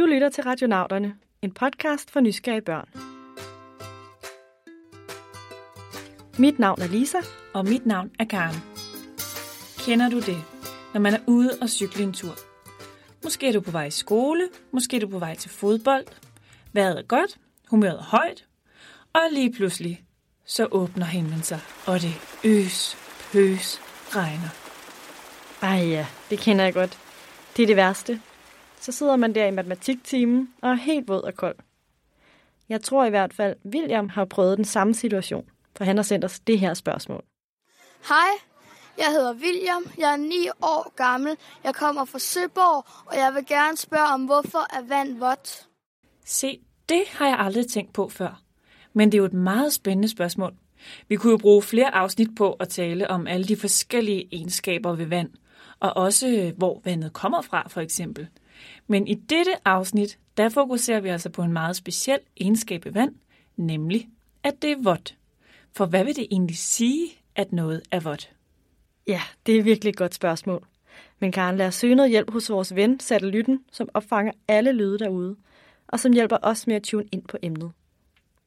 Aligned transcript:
Du 0.00 0.06
lytter 0.06 0.28
til 0.28 0.44
Radionauterne, 0.44 1.14
en 1.42 1.52
podcast 1.52 2.10
for 2.10 2.20
nysgerrige 2.20 2.62
børn. 2.62 2.88
Mit 6.38 6.58
navn 6.58 6.80
er 6.80 6.86
Lisa. 6.86 7.18
Og 7.54 7.64
mit 7.64 7.86
navn 7.86 8.10
er 8.18 8.24
Karen. 8.24 8.56
Kender 9.78 10.08
du 10.08 10.20
det, 10.20 10.44
når 10.94 11.00
man 11.00 11.14
er 11.14 11.18
ude 11.26 11.50
og 11.62 11.68
cykle 11.68 12.04
en 12.04 12.12
tur? 12.12 12.34
Måske 13.24 13.48
er 13.48 13.52
du 13.52 13.60
på 13.60 13.70
vej 13.70 13.84
i 13.84 13.90
skole, 13.90 14.48
måske 14.72 14.96
er 14.96 15.00
du 15.00 15.08
på 15.08 15.18
vej 15.18 15.34
til 15.34 15.50
fodbold. 15.50 16.06
Vejret 16.72 16.98
er 16.98 17.02
godt, 17.02 17.38
humøret 17.68 17.98
er 17.98 18.02
højt, 18.02 18.46
og 19.12 19.20
lige 19.32 19.52
pludselig 19.52 20.04
så 20.44 20.68
åbner 20.70 21.06
himlen 21.06 21.42
sig, 21.42 21.60
og 21.86 22.00
det 22.00 22.14
øs, 22.44 22.96
pøs, 23.32 23.80
regner. 24.16 24.48
Ej 25.62 25.88
ja, 25.88 26.06
det 26.30 26.38
kender 26.38 26.64
jeg 26.64 26.74
godt. 26.74 26.98
Det 27.56 27.62
er 27.62 27.66
det 27.66 27.76
værste. 27.76 28.20
Så 28.80 28.92
sidder 28.92 29.16
man 29.16 29.34
der 29.34 29.46
i 29.46 29.50
matematiktimen 29.50 30.54
og 30.62 30.70
er 30.70 30.74
helt 30.74 31.08
våd 31.08 31.22
og 31.22 31.34
kold. 31.34 31.56
Jeg 32.68 32.82
tror 32.82 33.04
i 33.04 33.10
hvert 33.10 33.34
fald, 33.34 33.56
William 33.64 34.08
har 34.08 34.24
prøvet 34.24 34.56
den 34.56 34.64
samme 34.64 34.94
situation, 34.94 35.48
for 35.76 35.84
han 35.84 35.96
har 35.96 36.02
sendt 36.02 36.24
os 36.24 36.40
det 36.40 36.58
her 36.58 36.74
spørgsmål. 36.74 37.24
Hej, 38.08 38.30
jeg 38.98 39.06
hedder 39.06 39.34
William. 39.34 39.82
Jeg 39.98 40.12
er 40.12 40.16
9 40.16 40.48
år 40.62 40.92
gammel. 40.96 41.36
Jeg 41.64 41.74
kommer 41.74 42.04
fra 42.04 42.18
Søborg, 42.18 42.86
og 43.06 43.16
jeg 43.16 43.34
vil 43.34 43.46
gerne 43.46 43.76
spørge 43.76 44.06
om, 44.14 44.24
hvorfor 44.24 44.76
er 44.76 44.82
vand 44.88 45.18
vådt? 45.18 45.68
Se, 46.24 46.60
det 46.88 47.02
har 47.08 47.26
jeg 47.26 47.38
aldrig 47.38 47.66
tænkt 47.66 47.92
på 47.92 48.08
før. 48.08 48.42
Men 48.92 49.12
det 49.12 49.18
er 49.18 49.22
jo 49.22 49.24
et 49.24 49.32
meget 49.32 49.72
spændende 49.72 50.08
spørgsmål. 50.08 50.54
Vi 51.08 51.16
kunne 51.16 51.30
jo 51.30 51.36
bruge 51.36 51.62
flere 51.62 51.94
afsnit 51.94 52.28
på 52.36 52.52
at 52.52 52.68
tale 52.68 53.10
om 53.10 53.26
alle 53.26 53.46
de 53.46 53.56
forskellige 53.56 54.28
egenskaber 54.32 54.94
ved 54.94 55.06
vand, 55.06 55.30
og 55.80 55.96
også 55.96 56.52
hvor 56.56 56.80
vandet 56.84 57.12
kommer 57.12 57.42
fra, 57.42 57.68
for 57.68 57.80
eksempel. 57.80 58.28
Men 58.86 59.08
i 59.08 59.14
dette 59.14 59.52
afsnit, 59.64 60.18
der 60.36 60.48
fokuserer 60.48 61.00
vi 61.00 61.08
altså 61.08 61.30
på 61.30 61.42
en 61.42 61.52
meget 61.52 61.76
speciel 61.76 62.18
egenskab 62.36 62.84
ved 62.84 62.92
vand, 62.92 63.14
nemlig 63.56 64.08
at 64.42 64.62
det 64.62 64.72
er 64.72 64.82
vådt. 64.82 65.16
For 65.72 65.86
hvad 65.86 66.04
vil 66.04 66.16
det 66.16 66.26
egentlig 66.30 66.56
sige, 66.58 67.08
at 67.36 67.52
noget 67.52 67.82
er 67.90 68.00
vådt? 68.00 68.32
Ja, 69.06 69.20
det 69.46 69.58
er 69.58 69.62
virkelig 69.62 69.90
et 69.90 69.96
godt 69.96 70.14
spørgsmål. 70.14 70.66
Men 71.18 71.32
Karen, 71.32 71.56
lad 71.56 71.66
os 71.66 71.74
søge 71.74 71.94
noget 71.94 72.10
hjælp 72.10 72.30
hos 72.32 72.50
vores 72.50 72.74
ven, 72.74 73.00
satellitten, 73.00 73.64
som 73.72 73.88
opfanger 73.94 74.32
alle 74.48 74.72
lyde 74.72 74.98
derude, 74.98 75.36
og 75.88 76.00
som 76.00 76.12
hjælper 76.12 76.36
os 76.42 76.66
med 76.66 76.76
at 76.76 76.82
tune 76.82 77.04
ind 77.12 77.22
på 77.22 77.36
emnet. 77.42 77.72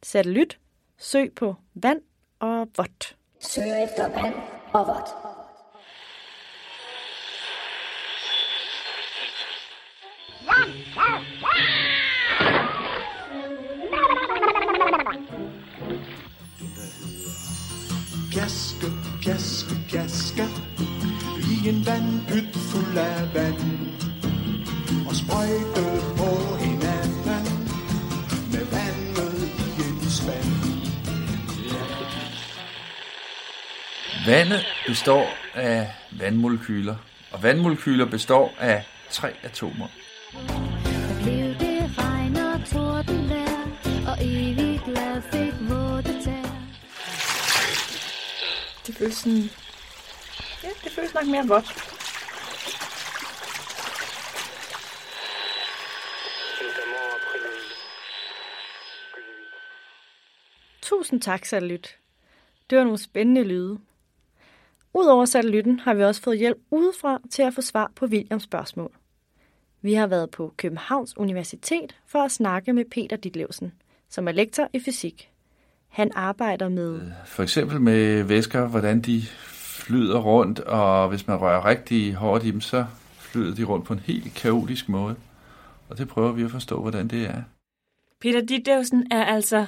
Satellit, 0.04 0.60
søg 0.98 1.32
på 1.36 1.56
vand 1.74 2.02
og 2.40 2.68
vådt. 2.78 3.16
Søg 3.40 3.84
efter 3.84 4.22
vand 4.22 4.36
og 4.74 4.88
vådt. 4.88 5.23
Pjaske, 18.32 18.88
pjaske, 19.22 19.76
pjaske 19.90 20.44
I 21.52 21.70
en 21.70 21.86
vandpyt 21.86 22.56
fuld 22.56 22.98
af 22.98 23.34
vand. 23.34 23.64
Og 25.08 25.16
sprøjte 25.16 25.86
på 26.18 26.56
hinanden 26.56 27.46
Med 28.52 28.66
vandet 28.74 29.34
i 29.80 29.82
en 29.90 30.10
spand. 30.10 30.54
Vandet 34.28 34.66
består 34.88 35.28
af 35.54 35.94
vandmolekyler, 36.12 36.96
og 37.32 37.44
vandmolekyler 37.44 38.06
består 38.06 38.54
af 38.60 38.84
tre 39.10 39.34
atomer. 39.44 39.88
Føles 49.04 49.18
sådan... 49.18 49.50
Ja, 50.64 50.70
det 50.84 50.92
føles 50.92 51.14
nok 51.14 51.28
mere 51.28 51.48
vådt. 51.48 51.66
Tusind 60.82 61.22
tak, 61.22 61.46
satellit. 61.46 61.98
Det 62.70 62.78
var 62.78 62.84
nogle 62.84 62.98
spændende 62.98 63.44
lyde. 63.44 63.80
Udover 64.94 65.26
satellitten 65.26 65.80
har 65.80 65.94
vi 65.94 66.04
også 66.04 66.22
fået 66.22 66.38
hjælp 66.38 66.58
udefra 66.72 67.20
til 67.32 67.42
at 67.42 67.54
få 67.54 67.62
svar 67.62 67.92
på 67.96 68.06
Williams 68.06 68.44
spørgsmål. 68.44 68.92
Vi 69.82 69.94
har 69.94 70.08
været 70.08 70.32
på 70.32 70.54
Københavns 70.58 71.18
Universitet 71.18 71.96
for 72.06 72.20
at 72.20 72.32
snakke 72.32 72.74
med 72.74 72.86
Peter 72.86 73.16
Ditlevsen, 73.16 73.74
som 74.10 74.28
er 74.28 74.32
lektor 74.32 74.70
i 74.74 74.80
fysik. 74.80 75.33
Han 75.94 76.12
arbejder 76.16 76.70
med... 76.70 77.12
For 77.26 77.44
eksempel 77.44 77.82
med 77.82 78.24
væsker, 78.24 78.68
hvordan 78.68 79.02
de 79.02 79.22
flyder 79.48 80.20
rundt, 80.20 80.60
og 80.60 81.10
hvis 81.10 81.28
man 81.28 81.38
rører 81.38 81.66
rigtig 81.66 82.16
hårdt 82.16 82.44
i 82.44 82.52
dem, 82.52 82.62
så 82.62 82.86
flyder 83.18 83.56
de 83.56 83.64
rundt 83.64 83.86
på 83.86 83.94
en 83.94 84.00
helt 84.00 84.34
kaotisk 84.34 84.90
måde. 84.90 85.16
Og 85.90 85.98
det 85.98 86.08
prøver 86.08 86.32
vi 86.32 86.44
at 86.44 86.52
forstå, 86.52 86.82
hvordan 86.82 87.08
det 87.08 87.26
er. 87.26 87.42
Peter 88.22 88.46
Ditlevsen 88.46 89.08
er 89.12 89.26
altså 89.26 89.66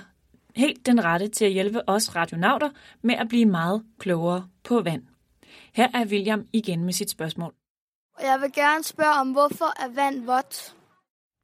helt 0.55 0.85
den 0.85 1.05
rette 1.05 1.27
til 1.27 1.45
at 1.45 1.51
hjælpe 1.51 1.89
os 1.89 2.15
radionauter 2.15 2.69
med 3.01 3.15
at 3.15 3.29
blive 3.29 3.45
meget 3.45 3.83
klogere 3.99 4.47
på 4.63 4.81
vand. 4.81 5.03
Her 5.73 5.87
er 5.93 6.05
William 6.05 6.47
igen 6.53 6.83
med 6.83 6.93
sit 6.93 7.09
spørgsmål. 7.09 7.53
Jeg 8.21 8.41
vil 8.41 8.51
gerne 8.53 8.83
spørge 8.83 9.19
om, 9.19 9.31
hvorfor 9.31 9.83
er 9.83 9.95
vand 9.95 10.25
vådt? 10.25 10.75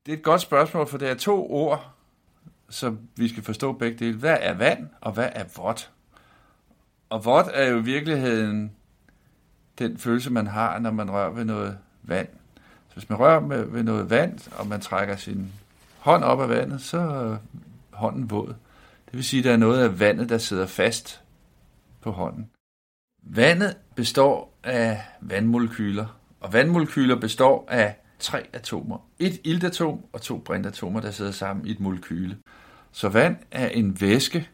Det 0.06 0.14
er 0.14 0.18
et 0.18 0.24
godt 0.24 0.42
spørgsmål, 0.42 0.88
for 0.88 0.98
det 0.98 1.10
er 1.10 1.16
to 1.16 1.52
ord, 1.52 1.94
så 2.72 2.96
vi 3.16 3.28
skal 3.28 3.44
forstå 3.44 3.74
begge 3.74 4.06
dele. 4.06 4.18
Hvad 4.18 4.38
er 4.42 4.54
vand, 4.54 4.90
og 5.02 5.12
hvad 5.12 5.30
er 5.32 5.44
vådt? 5.58 5.92
Og 7.10 7.26
vådt 7.26 7.48
er 7.54 7.70
jo 7.70 7.78
i 7.78 7.84
virkeligheden 7.84 8.72
den 9.80 9.98
følelse, 9.98 10.30
man 10.30 10.48
har, 10.48 10.80
når 10.80 10.92
man 10.92 11.12
rører 11.12 11.30
ved 11.30 11.46
noget 11.46 11.78
vand. 12.04 12.28
Så 12.88 12.94
hvis 12.94 13.10
man 13.10 13.20
rører 13.20 13.40
med, 13.40 13.66
ved 13.66 13.84
noget 13.84 14.10
vand, 14.10 14.52
og 14.58 14.68
man 14.68 14.82
trækker 14.82 15.16
sin 15.16 15.52
hånd 16.00 16.24
op 16.24 16.42
af 16.42 16.50
vandet, 16.50 16.82
så 16.82 16.98
er 16.98 17.38
hånden 17.92 18.30
våd. 18.30 18.56
Det 19.06 19.14
vil 19.14 19.24
sige, 19.24 19.40
at 19.40 19.44
der 19.44 19.52
er 19.52 19.58
noget 19.58 19.84
af 19.84 20.00
vandet, 20.00 20.30
der 20.30 20.38
sidder 20.38 20.66
fast 20.66 21.22
på 22.02 22.12
hånden. 22.12 22.50
Vandet 23.24 23.78
består 23.96 24.58
af 24.64 25.02
vandmolekyler, 25.22 26.20
og 26.40 26.54
vandmolekyler 26.54 27.16
består 27.16 27.68
af 27.70 27.96
tre 28.22 28.48
atomer. 28.54 28.98
Et 29.20 29.42
iltatom 29.44 30.00
og 30.14 30.22
to 30.22 30.38
brintatomer, 30.38 31.00
der 31.00 31.12
sidder 31.12 31.32
sammen 31.32 31.66
i 31.66 31.72
et 31.72 31.80
molekyle. 31.80 32.38
Så 32.92 33.10
vand 33.10 33.36
er 33.52 33.68
en 33.68 34.02
væske, 34.02 34.50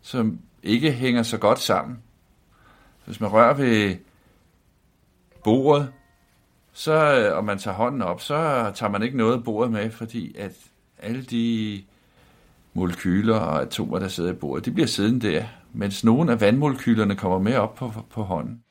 som 0.00 0.38
ikke 0.62 0.92
hænger 0.92 1.22
så 1.22 1.38
godt 1.38 1.58
sammen. 1.58 1.98
Hvis 3.04 3.20
man 3.20 3.32
rører 3.32 3.54
ved 3.54 3.96
bordet, 5.44 5.92
så, 6.72 6.92
og 7.34 7.44
man 7.44 7.58
tager 7.58 7.74
hånden 7.74 8.02
op, 8.02 8.20
så 8.20 8.70
tager 8.74 8.90
man 8.90 9.02
ikke 9.02 9.16
noget 9.16 9.36
af 9.36 9.44
bordet 9.44 9.72
med, 9.72 9.90
fordi 9.90 10.36
at 10.38 10.52
alle 10.98 11.22
de 11.22 11.82
molekyler 12.74 13.36
og 13.36 13.62
atomer, 13.62 13.98
der 13.98 14.08
sidder 14.08 14.30
i 14.30 14.34
bordet, 14.34 14.64
de 14.64 14.70
bliver 14.70 14.86
siddende 14.86 15.28
der, 15.28 15.44
mens 15.72 16.04
nogle 16.04 16.32
af 16.32 16.40
vandmolekylerne 16.40 17.16
kommer 17.16 17.38
med 17.38 17.56
op 17.56 17.74
på, 17.74 17.92
på 18.10 18.22
hånden. 18.22 18.62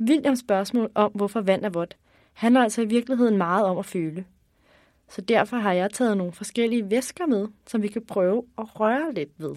Williams 0.00 0.38
spørgsmål 0.38 0.90
om, 0.94 1.10
hvorfor 1.14 1.40
vand 1.40 1.64
er 1.64 1.68
vådt, 1.68 1.96
handler 2.40 2.60
altså 2.60 2.82
i 2.82 2.84
virkeligheden 2.84 3.36
meget 3.36 3.64
om 3.64 3.78
at 3.78 3.86
føle. 3.86 4.24
Så 5.08 5.20
derfor 5.20 5.56
har 5.56 5.72
jeg 5.72 5.90
taget 5.90 6.16
nogle 6.16 6.32
forskellige 6.32 6.90
væsker 6.90 7.26
med, 7.26 7.48
som 7.66 7.82
vi 7.82 7.88
kan 7.88 8.06
prøve 8.06 8.44
at 8.58 8.80
røre 8.80 9.14
lidt 9.14 9.30
ved. 9.38 9.54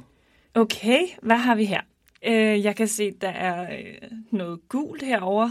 Okay, 0.54 1.00
hvad 1.22 1.38
har 1.38 1.56
vi 1.56 1.66
her? 1.66 1.82
Øh, 2.26 2.64
jeg 2.64 2.76
kan 2.76 2.88
se, 2.88 3.12
der 3.12 3.30
er 3.30 3.78
øh, 3.78 4.12
noget 4.32 4.70
gult 4.70 5.04
herover, 5.04 5.50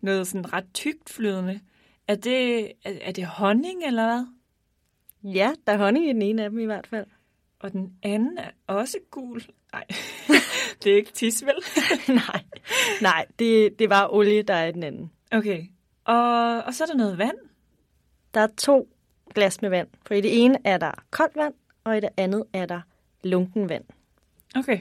noget 0.00 0.26
sådan 0.26 0.52
ret 0.52 0.64
tykt 0.74 1.10
flydende. 1.10 1.60
Er 2.08 2.14
det, 2.14 2.66
er, 2.84 2.92
er 3.00 3.12
det 3.12 3.26
honning 3.26 3.84
eller 3.86 4.04
hvad? 4.04 4.26
Ja, 5.32 5.52
der 5.66 5.72
er 5.72 5.78
honning 5.78 6.06
i 6.06 6.12
den 6.12 6.22
ene 6.22 6.44
af 6.44 6.50
dem 6.50 6.58
i 6.58 6.64
hvert 6.64 6.86
fald. 6.86 7.06
Og 7.60 7.72
den 7.72 7.92
anden 8.02 8.38
er 8.38 8.50
også 8.66 8.98
gul. 9.10 9.42
Nej, 9.72 9.84
det 10.82 10.92
er 10.92 10.96
ikke 10.96 11.12
tis, 11.12 11.44
vel? 11.44 11.54
nej, 12.26 12.42
nej 13.02 13.26
det, 13.38 13.78
det 13.78 13.90
var 13.90 14.14
olie, 14.14 14.42
der 14.42 14.54
er 14.54 14.66
i 14.66 14.72
den 14.72 14.82
anden. 14.82 15.10
Okay, 15.32 15.66
og, 16.06 16.62
og 16.64 16.74
så 16.74 16.84
er 16.84 16.86
der 16.86 16.94
noget 16.94 17.18
vand. 17.18 17.36
Der 18.34 18.40
er 18.40 18.48
to 18.56 18.88
glas 19.34 19.62
med 19.62 19.70
vand. 19.70 19.88
For 20.06 20.14
i 20.14 20.20
det 20.20 20.44
ene 20.44 20.58
er 20.64 20.78
der 20.78 20.92
koldt 21.10 21.36
vand, 21.36 21.54
og 21.84 21.96
i 21.96 22.00
det 22.00 22.08
andet 22.16 22.44
er 22.52 22.66
der 22.66 22.80
lunken 23.24 23.68
vand. 23.68 23.84
Okay. 24.56 24.80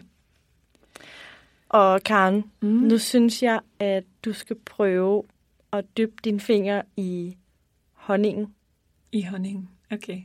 Og 1.69 2.03
Karen, 2.03 2.51
mm. 2.61 2.67
nu 2.67 2.97
synes 2.97 3.43
jeg, 3.43 3.59
at 3.79 4.03
du 4.25 4.33
skal 4.33 4.55
prøve 4.55 5.23
at 5.71 5.85
dyppe 5.97 6.15
dine 6.23 6.39
fingre 6.39 6.83
i 6.97 7.37
honningen. 7.93 8.55
I 9.11 9.23
honningen, 9.23 9.69
okay. 9.91 10.21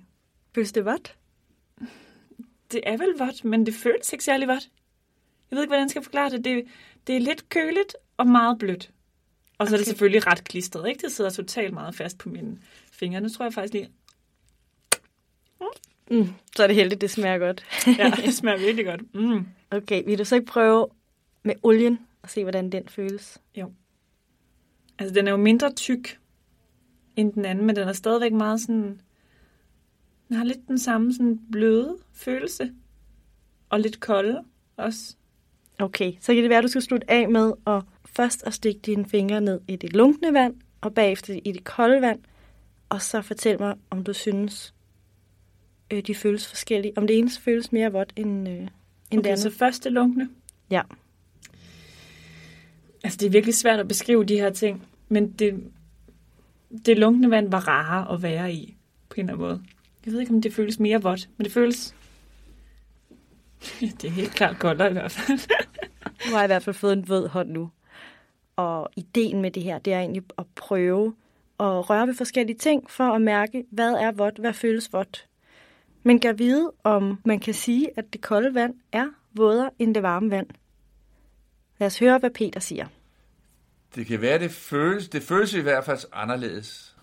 Føles 0.54 0.72
det 0.72 0.84
vådt? 0.84 1.16
Det 2.72 2.80
er 2.82 2.96
vel 2.96 3.14
vådt, 3.18 3.44
men 3.44 3.66
det 3.66 3.74
føles 3.74 4.12
ikke 4.12 4.24
særlig 4.24 4.48
vådt. 4.48 4.70
Jeg 5.50 5.56
ved 5.56 5.62
ikke, 5.62 5.70
hvordan 5.70 5.82
jeg 5.82 5.90
skal 5.90 6.02
forklare 6.02 6.30
det. 6.30 6.44
Det, 6.44 6.64
det 7.06 7.16
er 7.16 7.20
lidt 7.20 7.48
køligt 7.48 7.96
og 8.16 8.26
meget 8.26 8.58
blødt. 8.58 8.90
Og 9.60 9.66
så 9.66 9.70
okay. 9.70 9.74
er 9.74 9.78
det 9.78 9.86
selvfølgelig 9.86 10.26
ret 10.26 10.44
klistret, 10.44 10.88
ikke? 10.88 11.00
Det 11.02 11.12
sidder 11.12 11.30
totalt 11.30 11.74
meget 11.74 11.94
fast 11.94 12.18
på 12.18 12.28
mine 12.28 12.58
fingre. 12.92 13.20
Nu 13.20 13.28
tror 13.28 13.44
jeg 13.44 13.54
faktisk 13.54 13.72
lige... 13.72 13.90
Mm, 16.10 16.28
så 16.56 16.62
er 16.62 16.66
det 16.66 16.76
heldigt, 16.76 17.00
det 17.00 17.10
smager 17.10 17.38
godt. 17.38 17.64
Ja, 17.98 18.12
det 18.24 18.34
smager 18.34 18.58
virkelig 18.58 18.84
godt. 18.84 19.14
Mm. 19.14 19.46
Okay, 19.70 20.04
vil 20.04 20.18
du 20.18 20.24
så 20.24 20.34
ikke 20.34 20.46
prøve 20.46 20.88
med 21.42 21.54
olien 21.62 21.98
og 22.22 22.30
se, 22.30 22.42
hvordan 22.42 22.70
den 22.70 22.88
føles? 22.88 23.40
Altså, 24.98 25.14
den 25.14 25.26
er 25.26 25.30
jo 25.30 25.36
mindre 25.36 25.72
tyk 25.72 26.18
end 27.16 27.32
den 27.32 27.44
anden, 27.44 27.66
men 27.66 27.76
den 27.76 27.88
er 27.88 27.92
stadigvæk 27.92 28.32
meget 28.32 28.60
sådan... 28.60 29.00
Den 30.28 30.36
har 30.36 30.44
lidt 30.44 30.68
den 30.68 30.78
samme 30.78 31.12
sådan 31.12 31.40
bløde 31.52 31.96
følelse. 32.12 32.72
Og 33.68 33.80
lidt 33.80 34.00
kolde 34.00 34.44
også. 34.76 35.16
Okay, 35.80 36.12
så 36.20 36.34
kan 36.34 36.42
det 36.42 36.50
være, 36.50 36.58
at 36.58 36.64
du 36.64 36.68
skal 36.68 36.82
slutte 36.82 37.10
af 37.10 37.28
med 37.28 37.52
at 37.66 37.82
først 38.06 38.42
at 38.46 38.54
stikke 38.54 38.80
dine 38.80 39.06
fingre 39.06 39.40
ned 39.40 39.60
i 39.68 39.76
det 39.76 39.92
lunkne 39.92 40.32
vand, 40.32 40.54
og 40.80 40.94
bagefter 40.94 41.40
i 41.44 41.52
det 41.52 41.64
kolde 41.64 42.00
vand, 42.02 42.20
og 42.88 43.02
så 43.02 43.22
fortæl 43.22 43.60
mig, 43.60 43.74
om 43.90 44.04
du 44.04 44.12
synes, 44.12 44.74
øh, 45.90 46.02
de 46.02 46.14
føles 46.14 46.48
forskellige. 46.48 46.92
Om 46.96 47.06
det 47.06 47.18
ene 47.18 47.30
føles 47.30 47.72
mere 47.72 47.92
vådt 47.92 48.12
end, 48.16 48.48
øh, 48.48 48.54
end 48.54 48.68
det 49.10 49.18
Okay, 49.18 49.28
andet. 49.28 49.38
så 49.38 49.50
først 49.50 49.84
det 49.84 49.92
lunkne. 49.92 50.28
Ja. 50.70 50.82
Altså, 53.04 53.16
det 53.16 53.26
er 53.26 53.30
virkelig 53.30 53.54
svært 53.54 53.80
at 53.80 53.88
beskrive 53.88 54.24
de 54.24 54.36
her 54.36 54.50
ting, 54.50 54.86
men 55.08 55.30
det, 55.32 55.64
det 56.86 56.98
lunkne 56.98 57.30
vand 57.30 57.50
var 57.50 57.68
rarere 57.68 58.14
at 58.14 58.22
være 58.22 58.52
i, 58.52 58.76
på 59.08 59.14
en 59.16 59.20
eller 59.20 59.32
anden 59.32 59.46
måde. 59.48 59.62
Jeg 60.04 60.12
ved 60.12 60.20
ikke, 60.20 60.34
om 60.34 60.42
det 60.42 60.52
føles 60.54 60.80
mere 60.80 61.02
vådt, 61.02 61.28
men 61.36 61.44
det 61.44 61.52
føles... 61.52 61.94
det 63.80 64.04
er 64.04 64.10
helt 64.10 64.30
klart 64.32 64.58
koldere 64.58 64.90
i 64.90 64.92
hvert 64.92 65.12
fald. 65.12 65.38
Du 66.30 66.34
har 66.34 66.44
i 66.44 66.46
hvert 66.46 66.62
fald 66.62 66.74
fået 66.74 66.92
en 66.92 67.08
våd 67.08 67.28
hånd 67.28 67.50
nu. 67.50 67.70
Og 68.56 68.90
ideen 68.96 69.42
med 69.42 69.50
det 69.50 69.62
her, 69.62 69.78
det 69.78 69.92
er 69.92 69.98
egentlig 69.98 70.22
at 70.38 70.46
prøve 70.56 71.14
at 71.60 71.90
røre 71.90 72.06
ved 72.06 72.14
forskellige 72.14 72.58
ting, 72.58 72.90
for 72.90 73.04
at 73.04 73.22
mærke, 73.22 73.64
hvad 73.70 73.92
er 73.92 74.12
vådt, 74.12 74.38
hvad 74.38 74.52
føles 74.52 74.92
vådt. 74.92 75.26
Men 76.02 76.20
kan 76.20 76.38
vide, 76.38 76.72
om 76.84 77.20
man 77.24 77.40
kan 77.40 77.54
sige, 77.54 77.88
at 77.96 78.04
det 78.12 78.20
kolde 78.20 78.54
vand 78.54 78.74
er 78.92 79.06
vådere 79.32 79.70
end 79.78 79.94
det 79.94 80.02
varme 80.02 80.30
vand. 80.30 80.46
Lad 81.78 81.86
os 81.86 81.98
høre, 81.98 82.18
hvad 82.18 82.30
Peter 82.30 82.60
siger. 82.60 82.86
Det 83.94 84.06
kan 84.06 84.20
være, 84.20 84.38
det 84.38 84.50
føles, 84.50 85.08
det 85.08 85.22
føles 85.22 85.54
i 85.54 85.60
hvert 85.60 85.84
fald 85.84 85.98
anderledes. 86.12 86.96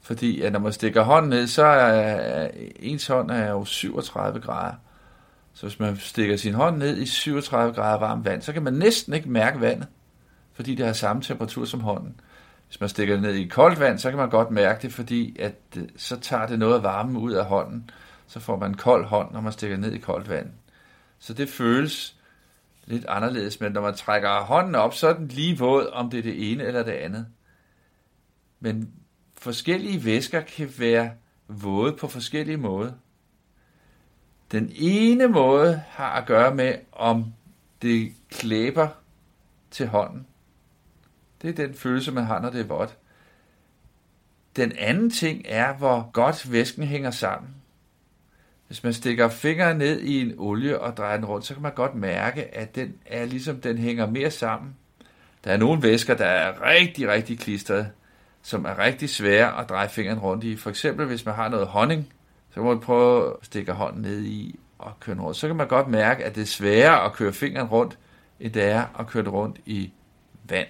Fordi 0.00 0.42
at 0.42 0.52
når 0.52 0.58
man 0.58 0.72
stikker 0.72 1.02
hånden 1.02 1.30
ned, 1.30 1.46
så 1.46 1.64
er 1.64 2.48
ens 2.80 3.06
hånd 3.06 3.30
er 3.30 3.50
jo 3.50 3.64
37 3.64 4.40
grader. 4.40 4.74
Så 5.54 5.66
hvis 5.66 5.80
man 5.80 5.96
stikker 5.96 6.36
sin 6.36 6.54
hånd 6.54 6.78
ned 6.78 6.98
i 6.98 7.06
37 7.06 7.74
grader 7.74 7.98
varmt 7.98 8.24
vand, 8.24 8.42
så 8.42 8.52
kan 8.52 8.62
man 8.62 8.72
næsten 8.72 9.14
ikke 9.14 9.30
mærke 9.30 9.60
vandet, 9.60 9.86
fordi 10.52 10.74
det 10.74 10.86
har 10.86 10.92
samme 10.92 11.22
temperatur 11.22 11.64
som 11.64 11.80
hånden. 11.80 12.20
Hvis 12.66 12.80
man 12.80 12.88
stikker 12.88 13.14
det 13.14 13.22
ned 13.22 13.34
i 13.34 13.46
koldt 13.46 13.80
vand, 13.80 13.98
så 13.98 14.10
kan 14.10 14.18
man 14.18 14.30
godt 14.30 14.50
mærke 14.50 14.82
det, 14.82 14.92
fordi 14.92 15.36
at 15.40 15.54
øh, 15.76 15.88
så 15.96 16.20
tager 16.20 16.46
det 16.46 16.58
noget 16.58 16.74
af 16.74 16.82
varmen 16.82 17.16
ud 17.16 17.32
af 17.32 17.44
hånden. 17.44 17.90
Så 18.26 18.40
får 18.40 18.56
man 18.56 18.70
en 18.70 18.76
kold 18.76 19.04
hånd, 19.04 19.32
når 19.32 19.40
man 19.40 19.52
stikker 19.52 19.76
ned 19.76 19.92
i 19.92 19.98
koldt 19.98 20.28
vand. 20.28 20.50
Så 21.18 21.34
det 21.34 21.48
føles 21.48 22.16
lidt 22.84 23.06
anderledes, 23.08 23.60
men 23.60 23.72
når 23.72 23.80
man 23.80 23.94
trækker 23.94 24.40
hånden 24.40 24.74
op, 24.74 24.94
så 24.94 25.08
er 25.08 25.12
den 25.12 25.28
lige 25.28 25.58
våd, 25.58 25.90
om 25.92 26.10
det 26.10 26.18
er 26.18 26.22
det 26.22 26.52
ene 26.52 26.64
eller 26.64 26.82
det 26.82 26.92
andet. 26.92 27.26
Men 28.60 28.92
forskellige 29.38 30.04
væsker 30.04 30.40
kan 30.40 30.72
være 30.78 31.10
våde 31.48 31.92
på 31.92 32.08
forskellige 32.08 32.56
måder. 32.56 32.92
Den 34.52 34.72
ene 34.74 35.28
måde 35.28 35.82
har 35.88 36.10
at 36.10 36.26
gøre 36.26 36.54
med, 36.54 36.74
om 36.92 37.24
det 37.82 38.12
klæber 38.30 38.88
til 39.70 39.86
hånden. 39.86 40.26
Det 41.42 41.50
er 41.50 41.66
den 41.66 41.74
følelse, 41.74 42.12
man 42.12 42.24
har, 42.24 42.40
når 42.40 42.50
det 42.50 42.60
er 42.60 42.64
vådt. 42.64 42.96
Den 44.56 44.72
anden 44.78 45.10
ting 45.10 45.42
er, 45.48 45.74
hvor 45.74 46.10
godt 46.12 46.52
væsken 46.52 46.82
hænger 46.82 47.10
sammen. 47.10 47.50
Hvis 48.66 48.84
man 48.84 48.92
stikker 48.92 49.28
fingeren 49.28 49.78
ned 49.78 50.00
i 50.00 50.20
en 50.20 50.34
olie 50.38 50.80
og 50.80 50.96
drejer 50.96 51.16
den 51.16 51.26
rundt, 51.26 51.46
så 51.46 51.54
kan 51.54 51.62
man 51.62 51.74
godt 51.74 51.94
mærke, 51.94 52.56
at 52.56 52.74
den 52.74 52.94
er 53.06 53.24
ligesom 53.24 53.60
den 53.60 53.78
hænger 53.78 54.06
mere 54.06 54.30
sammen. 54.30 54.76
Der 55.44 55.52
er 55.52 55.56
nogle 55.56 55.82
væsker, 55.82 56.14
der 56.14 56.26
er 56.26 56.62
rigtig, 56.62 57.08
rigtig 57.08 57.38
klistrede, 57.38 57.90
som 58.42 58.64
er 58.64 58.78
rigtig 58.78 59.10
svære 59.10 59.60
at 59.60 59.68
dreje 59.68 59.88
fingeren 59.88 60.18
rundt 60.18 60.44
i. 60.44 60.56
For 60.56 60.70
eksempel, 60.70 61.06
hvis 61.06 61.24
man 61.24 61.34
har 61.34 61.48
noget 61.48 61.66
honning, 61.66 62.12
så 62.54 62.60
kan 62.60 62.64
man 62.64 62.80
prøve 62.80 63.30
at 63.30 63.36
stikke 63.42 63.72
hånden 63.72 64.02
ned 64.02 64.22
i 64.22 64.58
og 64.78 65.00
køre 65.00 65.18
rundt. 65.18 65.36
Så 65.36 65.46
kan 65.46 65.56
man 65.56 65.68
godt 65.68 65.88
mærke, 65.88 66.24
at 66.24 66.34
det 66.34 66.40
er 66.40 66.46
sværere 66.46 67.04
at 67.04 67.12
køre 67.12 67.32
fingeren 67.32 67.68
rundt, 67.68 67.98
end 68.40 68.52
det 68.52 68.62
er 68.62 69.00
at 69.00 69.06
køre 69.06 69.24
det 69.24 69.32
rundt 69.32 69.60
i 69.66 69.92
vand. 70.48 70.68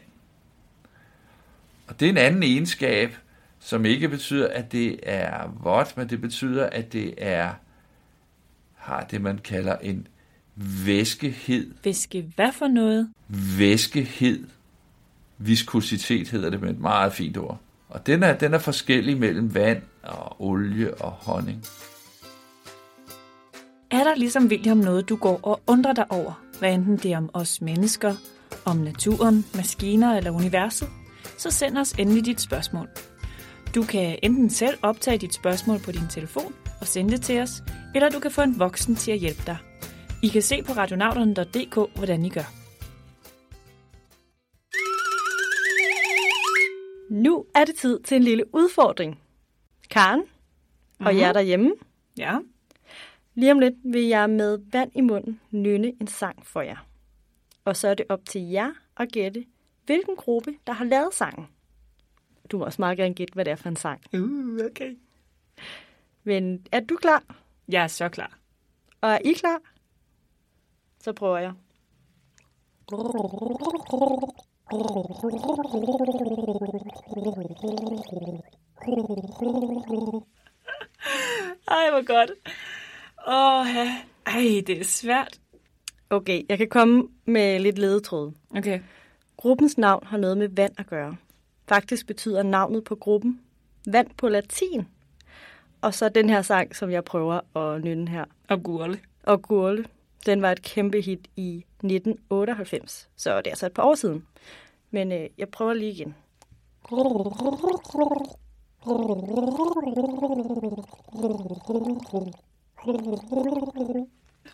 Og 1.89 2.01
det 2.01 2.07
er 2.07 2.11
en 2.11 2.19
anden 2.19 2.43
egenskab, 2.43 3.17
som 3.59 3.85
ikke 3.85 4.09
betyder, 4.09 4.49
at 4.49 4.73
det 4.73 5.01
er 5.03 5.57
vådt, 5.63 5.97
men 5.97 6.11
det 6.11 6.21
betyder, 6.21 6.67
at 6.67 6.93
det 6.93 7.15
er 7.19 7.51
har 8.75 9.01
det, 9.01 9.21
man 9.21 9.39
kalder 9.39 9.77
en 9.77 10.07
væskehed. 10.87 11.75
Væske 11.85 12.33
hvad 12.37 12.53
for 12.53 12.69
noget? 12.69 13.09
Væskehed. 13.59 14.47
Viskositet 15.39 16.29
hedder 16.29 16.51
det 16.51 16.61
med 16.61 16.71
et 16.71 16.81
meget 16.81 17.13
fint 17.13 17.37
ord. 17.37 17.59
Og 17.89 18.07
den 18.07 18.23
er, 18.23 18.35
den 18.35 18.55
er 18.55 18.59
forskellig 18.59 19.19
mellem 19.19 19.55
vand 19.55 19.83
og 20.03 20.41
olie 20.41 20.95
og 20.95 21.11
honning. 21.11 21.65
Er 23.91 24.05
der 24.05 24.15
ligesom 24.15 24.47
William 24.47 24.77
noget, 24.77 25.09
du 25.09 25.17
går 25.17 25.41
og 25.43 25.61
undrer 25.67 25.93
dig 25.93 26.13
over? 26.13 26.45
Hvad 26.59 26.75
enten 26.75 26.97
det 26.97 27.13
er 27.13 27.17
om 27.17 27.31
os 27.33 27.61
mennesker, 27.61 28.15
om 28.65 28.77
naturen, 28.77 29.45
maskiner 29.55 30.17
eller 30.17 30.31
universet? 30.31 30.89
Så 31.39 31.51
send 31.51 31.79
os 31.79 31.93
endelig 31.93 32.25
dit 32.25 32.41
spørgsmål. 32.41 32.89
Du 33.75 33.83
kan 33.83 34.19
enten 34.23 34.51
selv 34.51 34.79
optage 34.83 35.19
dit 35.19 35.35
spørgsmål 35.35 35.79
på 35.79 35.93
din 35.93 36.09
telefon 36.11 36.55
og 36.81 36.87
sende 36.87 37.11
det 37.11 37.23
til 37.23 37.41
os, 37.41 37.63
eller 37.95 38.09
du 38.09 38.19
kan 38.21 38.31
få 38.31 38.43
en 38.43 38.59
voksen 38.59 38.95
til 38.95 39.13
at 39.13 39.19
hjælpe 39.19 39.43
dig. 39.47 39.57
I 40.23 40.29
kan 40.29 40.43
se 40.43 40.63
på 40.63 40.73
radionauterne.dk, 40.73 41.97
hvordan 41.97 42.25
I 42.25 42.29
gør. 42.29 42.53
Nu 47.11 47.45
er 47.55 47.65
det 47.65 47.75
tid 47.75 48.01
til 48.01 48.17
en 48.17 48.23
lille 48.23 48.45
udfordring. 48.55 49.19
Karen 49.93 50.23
og 50.99 51.13
Mhm. 51.13 51.21
jer 51.21 51.33
derhjemme, 51.33 51.73
Ja, 52.19 52.39
lige 53.35 53.53
om 53.53 53.59
lidt 53.59 53.75
vil 53.85 54.03
jeg 54.03 54.31
med 54.31 54.59
vand 54.73 54.91
i 54.95 55.01
munden 55.01 55.41
nynne 55.51 55.89
en 56.01 56.07
sang 56.07 56.47
for 56.47 56.61
jer. 56.61 56.87
Og 57.65 57.77
så 57.77 57.89
er 57.89 57.95
det 57.95 58.07
op 58.09 58.21
til 58.29 58.43
jer 58.51 58.71
at 58.97 59.09
gætte, 59.13 59.45
hvilken 59.87 60.17
gruppe, 60.17 60.55
der 60.67 60.73
har 60.73 60.85
lavet 60.85 61.15
sangen. 61.15 61.47
Du 62.51 62.59
må 62.59 62.65
også 62.65 62.83
meget 62.83 62.97
gerne 62.97 63.15
gætte, 63.15 63.35
hvad 63.35 63.45
det 63.45 63.51
er 63.51 63.57
for 63.57 63.69
en 63.69 63.77
sang. 63.77 64.01
uh, 64.15 64.59
okay. 64.71 64.97
Men 66.25 66.67
er 66.73 66.81
du 66.81 66.97
klar? 66.97 67.23
Jeg 67.69 67.83
er 67.83 67.87
så 67.87 68.09
klar. 68.09 68.39
Og 69.01 69.11
er 69.11 69.19
I 69.25 69.33
klar? 69.33 69.59
Så 71.01 71.13
prøver 71.13 71.39
jeg. 71.39 71.53
Ej, 81.69 81.91
hvor 81.91 82.05
godt. 82.07 82.31
Åh. 83.27 83.77
Ej, 84.27 84.63
det 84.67 84.81
er 84.81 84.85
svært. 84.85 85.39
Okay, 86.11 86.43
jeg 86.49 86.59
kan 86.59 86.69
komme 86.69 87.09
med 87.25 87.59
lidt 87.59 87.79
ledetråd. 87.79 88.33
Okay. 88.57 88.81
Gruppens 89.37 89.79
navn 89.79 90.07
har 90.07 90.17
noget 90.19 90.39
med 90.39 90.49
vand 90.49 90.73
at 90.79 90.87
gøre. 90.87 91.17
Faktisk 91.69 92.07
betyder 92.07 92.43
navnet 92.43 92.85
på 92.85 92.95
gruppen 92.95 93.41
vand 93.87 94.11
på 94.17 94.29
latin. 94.29 94.87
Og 95.81 95.95
så 95.95 96.09
den 96.09 96.31
her 96.31 96.43
sang, 96.43 96.77
som 96.77 96.91
jeg 96.91 97.05
prøver 97.05 97.57
at 97.57 97.85
nynne 97.85 98.09
her. 98.09 98.25
Og 98.49 98.63
gurle. 98.63 98.99
Og 99.23 99.43
Gurle, 99.43 99.85
den 100.27 100.43
var 100.43 100.53
et 100.53 100.63
kæmpe 100.63 101.01
hit 101.01 101.29
i 101.37 101.57
1998. 101.57 103.09
Så 103.17 103.39
det 103.39 103.47
er 103.47 103.51
altså 103.51 103.67
et 103.67 103.73
par 103.73 103.83
år 103.83 103.95
siden. 103.95 104.27
Men 104.91 105.13
øh, 105.13 105.29
jeg 105.39 105.49
prøver 105.49 105.75
lige 105.75 105.91
igen. 105.91 106.15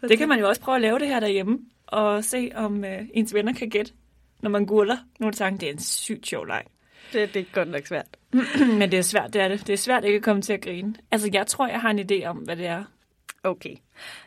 Det 0.09 0.19
kan 0.19 0.29
man 0.29 0.39
jo 0.41 0.49
også 0.49 0.61
prøve 0.61 0.75
at 0.75 0.83
lave 0.83 0.99
det 0.99 1.09
her 1.09 1.21
derhjemme, 1.21 1.59
og 1.87 2.25
se 2.25 2.51
om 2.55 2.85
øh, 2.85 3.09
ens 3.15 3.35
venner 3.35 3.53
kan 3.53 3.71
gætte, 3.71 3.93
når 4.41 4.51
man 4.51 4.67
gurler 4.67 4.97
nogle 5.21 5.35
sange. 5.35 5.59
Det 5.59 5.69
er 5.69 5.73
en 5.73 5.79
sygt 5.79 6.27
sjov 6.27 6.47
leg. 6.47 6.65
Det, 7.13 7.35
det 7.35 7.41
er 7.41 7.45
godt 7.53 7.69
nok 7.69 7.87
svært. 7.87 8.07
Men 8.79 8.91
det 8.91 8.99
er 8.99 9.03
svært, 9.03 9.33
det 9.33 9.43
er 9.43 9.49
det. 9.49 9.67
Det 9.67 9.73
er 9.73 9.77
svært 9.77 10.05
ikke 10.05 10.17
at 10.17 10.23
komme 10.23 10.43
til 10.43 10.53
at 10.53 10.61
grine. 10.61 10.95
Altså, 11.11 11.31
jeg 11.33 11.47
tror, 11.47 11.69
jeg 11.69 11.81
har 11.81 11.91
en 11.91 11.99
idé 11.99 12.25
om, 12.27 12.37
hvad 12.37 12.57
det 12.57 12.67
er. 12.67 12.85
Okay. 13.43 13.77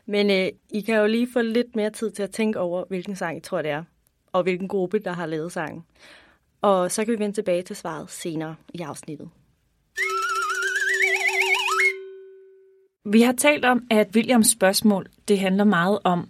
Men 0.06 0.32
øh, 0.32 0.48
I 0.70 0.82
kan 0.82 0.96
jo 0.96 1.08
lige 1.08 1.28
få 1.34 1.42
lidt 1.42 1.76
mere 1.76 1.90
tid 1.90 2.12
til 2.12 2.24
at 2.24 2.32
tænke 2.32 2.60
over, 2.60 2.86
hvilken 2.88 3.16
sang 3.16 3.38
I 3.38 3.40
tror, 3.40 3.62
det 3.62 3.72
er. 3.72 3.84
Og 4.32 4.44
hvilken 4.44 4.68
gruppe, 4.68 5.00
der 5.00 5.14
har 5.14 5.26
lavet 5.26 5.52
sangen. 5.52 5.84
Og 6.62 6.92
så 6.92 7.06
kan 7.06 7.14
vi 7.14 7.20
vende 7.20 7.36
tilbage 7.36 7.62
til 7.62 7.76
svaret 7.76 8.10
senere 8.10 8.56
i 8.74 8.82
afsnittet. 8.82 9.30
Vi 13.06 13.22
har 13.22 13.32
talt 13.32 13.66
om, 13.66 13.88
at 13.90 14.16
Williams 14.16 14.48
spørgsmål, 14.48 15.08
det 15.28 15.40
handler 15.40 15.64
meget 15.64 16.00
om, 16.04 16.30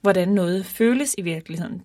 hvordan 0.00 0.28
noget 0.28 0.66
føles 0.66 1.14
i 1.18 1.22
virkeligheden. 1.22 1.82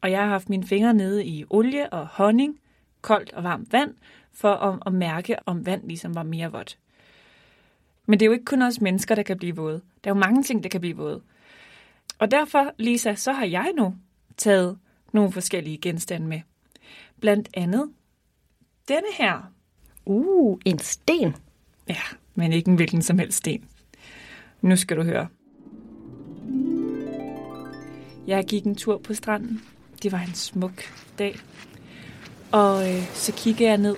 Og 0.00 0.10
jeg 0.10 0.20
har 0.20 0.28
haft 0.28 0.48
mine 0.48 0.66
fingre 0.66 0.94
nede 0.94 1.24
i 1.24 1.44
olie 1.50 1.92
og 1.92 2.06
honning, 2.06 2.58
koldt 3.00 3.32
og 3.32 3.44
varmt 3.44 3.72
vand, 3.72 3.94
for 4.32 4.52
at, 4.52 4.82
at 4.86 4.92
mærke, 4.92 5.36
om 5.46 5.66
vand 5.66 5.82
ligesom 5.84 6.14
var 6.14 6.22
mere 6.22 6.52
vådt. 6.52 6.78
Men 8.06 8.20
det 8.20 8.24
er 8.24 8.28
jo 8.28 8.32
ikke 8.32 8.44
kun 8.44 8.62
os 8.62 8.80
mennesker, 8.80 9.14
der 9.14 9.22
kan 9.22 9.38
blive 9.38 9.56
våde. 9.56 9.80
Der 10.04 10.10
er 10.10 10.14
jo 10.14 10.20
mange 10.20 10.42
ting, 10.42 10.62
der 10.62 10.68
kan 10.68 10.80
blive 10.80 10.96
våde. 10.96 11.22
Og 12.18 12.30
derfor, 12.30 12.72
Lisa, 12.78 13.14
så 13.14 13.32
har 13.32 13.44
jeg 13.44 13.72
nu 13.76 13.94
taget 14.36 14.78
nogle 15.12 15.32
forskellige 15.32 15.78
genstande 15.78 16.26
med. 16.26 16.40
Blandt 17.20 17.48
andet 17.54 17.90
denne 18.88 19.12
her. 19.18 19.52
Uh, 20.04 20.58
en 20.64 20.78
sten. 20.78 21.36
Ja, 21.88 22.02
men 22.38 22.52
ikke 22.52 22.70
en 22.70 22.76
hvilken 22.76 23.02
som 23.02 23.18
helst 23.18 23.38
sten. 23.38 23.64
Nu 24.62 24.76
skal 24.76 24.96
du 24.96 25.02
høre. 25.02 25.28
Jeg 28.26 28.44
gik 28.44 28.64
en 28.64 28.74
tur 28.74 28.98
på 28.98 29.14
stranden. 29.14 29.62
Det 30.02 30.12
var 30.12 30.18
en 30.18 30.34
smuk 30.34 30.82
dag. 31.18 31.38
Og 32.52 32.94
øh, 32.94 33.02
så 33.14 33.32
kigger 33.32 33.68
jeg 33.68 33.78
ned, 33.78 33.96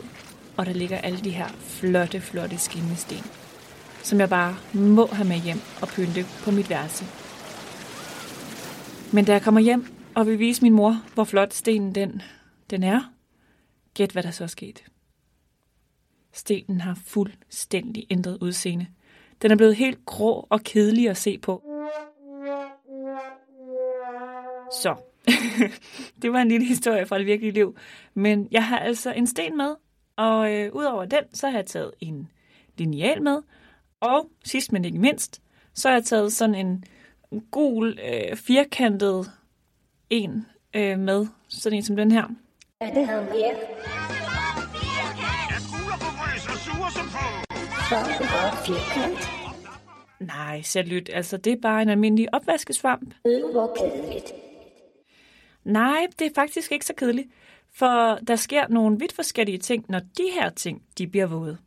og 0.57 0.67
der 0.67 0.73
ligger 0.73 0.99
alle 0.99 1.19
de 1.19 1.31
her 1.31 1.49
flotte, 1.49 2.21
flotte 2.21 2.59
skinnesten, 2.59 3.25
som 4.03 4.21
jeg 4.21 4.29
bare 4.29 4.57
må 4.73 5.07
have 5.07 5.29
med 5.29 5.41
hjem 5.41 5.61
og 5.83 5.89
pynte 5.89 6.25
på 6.45 6.51
mit 6.51 6.71
værelse. 6.71 7.05
Men 9.13 9.25
da 9.25 9.33
jeg 9.33 9.43
kommer 9.43 9.61
hjem 9.61 9.87
og 10.15 10.27
vil 10.27 10.39
vise 10.39 10.63
min 10.63 10.73
mor, 10.73 11.03
hvor 11.15 11.25
flot 11.25 11.55
stenen 11.55 11.95
den, 11.95 12.23
den 12.71 12.83
er, 12.83 13.13
gæt 13.95 14.13
hvad 14.13 14.23
der 14.23 14.31
så 14.31 14.45
er 14.45 14.49
sket. 14.49 14.90
Stenen 16.33 16.81
har 16.81 16.99
fuldstændig 17.07 18.07
ændret 18.11 18.39
udseende. 18.41 18.87
Den 19.43 19.51
er 19.51 19.57
blevet 19.57 19.77
helt 19.77 20.07
grå 20.07 20.47
og 20.51 20.61
kedelig 20.61 21.11
at 21.11 21.17
se 21.17 21.39
på. 21.39 21.63
Så, 24.73 24.95
det 26.23 26.33
var 26.33 26.39
en 26.39 26.49
lille 26.49 26.67
historie 26.67 27.07
fra 27.07 27.19
det 27.19 27.27
virkelige 27.27 27.53
liv. 27.53 27.77
Men 28.15 28.49
jeg 28.51 28.67
har 28.67 28.79
altså 28.79 29.13
en 29.13 29.27
sten 29.27 29.57
med, 29.57 29.75
og 30.17 30.55
øh, 30.55 30.73
udover 30.73 31.05
den, 31.05 31.23
så 31.33 31.49
har 31.49 31.59
jeg 31.59 31.67
taget 31.67 31.93
en 32.01 32.29
lineal 32.79 33.23
med. 33.23 33.43
Og 34.01 34.31
sidst 34.45 34.73
men 34.73 34.85
ikke 34.85 34.99
mindst, 34.99 35.43
så 35.75 35.89
har 35.89 35.95
jeg 35.95 36.05
taget 36.05 36.33
sådan 36.33 36.55
en 36.55 36.85
gul, 37.51 37.99
øh, 38.05 38.37
firkantet 38.37 39.31
en 40.11 40.47
øh, 40.75 40.99
med. 40.99 41.27
Sådan 41.49 41.77
en 41.77 41.83
som 41.83 41.97
den 41.97 42.13
her. 42.13 42.25
Ja, 42.81 42.91
det 42.95 43.07
havde 43.07 43.25
her? 43.25 44.10
Så 47.91 47.97
er 47.97 48.19
det 48.19 48.29
bare 48.29 48.57
firkant. 48.67 49.19
Nej, 50.21 50.63
salut, 50.63 51.09
altså 51.13 51.37
det 51.37 51.53
er 51.53 51.57
bare 51.63 51.83
en 51.83 51.89
almindelig 51.89 52.35
opvaskesvamp. 52.35 53.15
Øh, 53.27 53.51
hvor 53.53 53.77
kedeligt. 53.79 54.33
Nej, 55.65 56.07
det 56.19 56.27
er 56.27 56.31
faktisk 56.35 56.73
ikke 56.73 56.87
så 56.87 56.95
kedeligt, 56.97 57.29
for 57.75 58.19
der 58.27 58.37
sker 58.37 58.69
nogle 58.69 58.99
vidt 58.99 59.13
forskellige 59.13 59.59
ting, 59.59 59.85
når 59.89 59.99
de 59.99 60.23
her 60.35 60.51
ting 60.51 60.83
de 60.99 61.07
bliver 61.07 61.27
våde. 61.27 61.59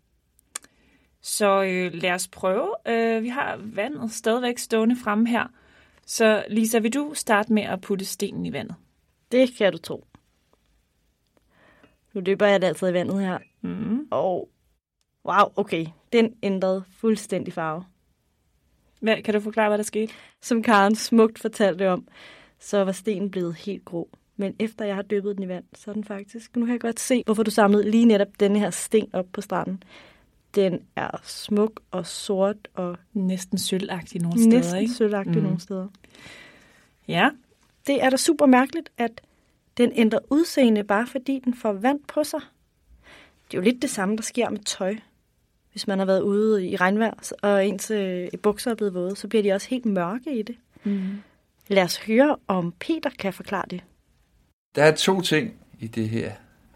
Så 1.21 1.63
øh, 1.63 1.93
lad 1.93 2.11
os 2.11 2.27
prøve. 2.27 2.75
Øh, 2.87 3.23
vi 3.23 3.29
har 3.29 3.59
vandet 3.63 4.11
stadigvæk 4.11 4.57
stående 4.57 4.95
fremme 5.03 5.29
her. 5.29 5.47
Så 6.05 6.45
Lisa, 6.49 6.79
vil 6.79 6.93
du 6.93 7.11
starte 7.13 7.53
med 7.53 7.63
at 7.63 7.81
putte 7.81 8.05
stenen 8.05 8.45
i 8.45 8.53
vandet? 8.53 8.75
Det 9.31 9.57
kan 9.57 9.71
du 9.71 9.77
tro. 9.77 10.07
Nu 12.13 12.21
dypper 12.21 12.45
jeg 12.45 12.61
det 12.61 12.67
altid 12.67 12.89
i 12.89 12.93
vandet 12.93 13.21
her. 13.21 13.37
Mm. 13.61 14.07
Og 14.11 14.49
wow, 15.25 15.51
okay. 15.55 15.85
Den 16.13 16.33
ændrede 16.43 16.83
fuldstændig 16.97 17.53
farve. 17.53 17.83
Hvad, 18.99 19.21
kan 19.21 19.33
du 19.33 19.39
forklare, 19.39 19.69
hvad 19.69 19.77
der 19.77 19.83
skete? 19.83 20.13
Som 20.41 20.63
Karen 20.63 20.95
smukt 20.95 21.39
fortalte 21.39 21.89
om, 21.89 22.07
så 22.59 22.83
var 22.83 22.91
stenen 22.91 23.31
blevet 23.31 23.55
helt 23.55 23.85
grå. 23.85 24.09
Men 24.37 24.55
efter 24.59 24.85
jeg 24.85 24.95
har 24.95 25.01
dyppet 25.01 25.35
den 25.35 25.43
i 25.43 25.47
vand, 25.47 25.63
så 25.75 25.91
er 25.91 25.93
den 25.93 26.03
faktisk... 26.03 26.55
Nu 26.55 26.65
kan 26.65 26.73
jeg 26.73 26.81
godt 26.81 26.99
se, 26.99 27.23
hvorfor 27.25 27.43
du 27.43 27.51
samlede 27.51 27.91
lige 27.91 28.05
netop 28.05 28.27
denne 28.39 28.59
her 28.59 28.69
sten 28.69 29.09
op 29.13 29.25
på 29.33 29.41
stranden. 29.41 29.83
Den 30.55 30.79
er 30.95 31.09
smuk 31.23 31.79
og 31.91 32.05
sort 32.07 32.67
og 32.73 32.97
Næsten 33.13 33.57
sølvagtig 33.57 34.21
nogle 34.21 34.39
steder, 34.39 34.57
næsten 34.57 34.77
ikke? 34.81 34.93
sølvagtig 34.93 35.33
Mhm. 35.35 35.43
nogle 35.43 35.59
steder. 35.59 35.87
Ja, 37.07 37.29
Det 37.87 38.03
er 38.03 38.09
da 38.09 38.17
super 38.17 38.45
mærkeligt, 38.45 38.89
at 38.97 39.21
den 39.77 39.91
ændrer 39.95 40.19
udseende, 40.29 40.83
bare 40.83 41.07
fordi 41.07 41.41
den 41.45 41.53
får 41.53 41.73
vand 41.73 41.99
på 42.07 42.23
sig. 42.23 42.39
Det 43.51 43.57
er 43.57 43.61
jo 43.61 43.63
lidt 43.63 43.81
det 43.81 43.89
samme, 43.89 44.15
der 44.15 44.21
sker 44.23 44.49
med 44.49 44.59
tøj. 44.59 44.95
Hvis 45.73 45.87
man 45.87 45.99
har 45.99 46.05
været 46.05 46.21
ude 46.21 46.67
i 46.67 46.75
regnvejr, 46.75 47.31
og 47.41 47.67
ens 47.67 47.91
øh, 47.91 48.27
bukser 48.43 48.71
er 48.71 48.75
blevet 48.75 48.93
våde, 48.93 49.15
så 49.15 49.27
bliver 49.27 49.43
de 49.43 49.51
også 49.51 49.69
helt 49.69 49.85
mørke 49.85 50.39
i 50.39 50.41
det. 50.41 50.55
mm. 50.83 51.21
Lad 51.67 51.83
os 51.83 51.97
høre, 51.97 52.35
om 52.47 52.73
Peter 52.79 53.09
kan 53.19 53.33
forklare 53.33 53.65
det. 53.69 53.83
Der 54.75 54.83
er 54.83 54.95
to 54.95 55.21
ting 55.21 55.53
i 55.79 55.87
det 55.87 56.09
her. 56.09 56.31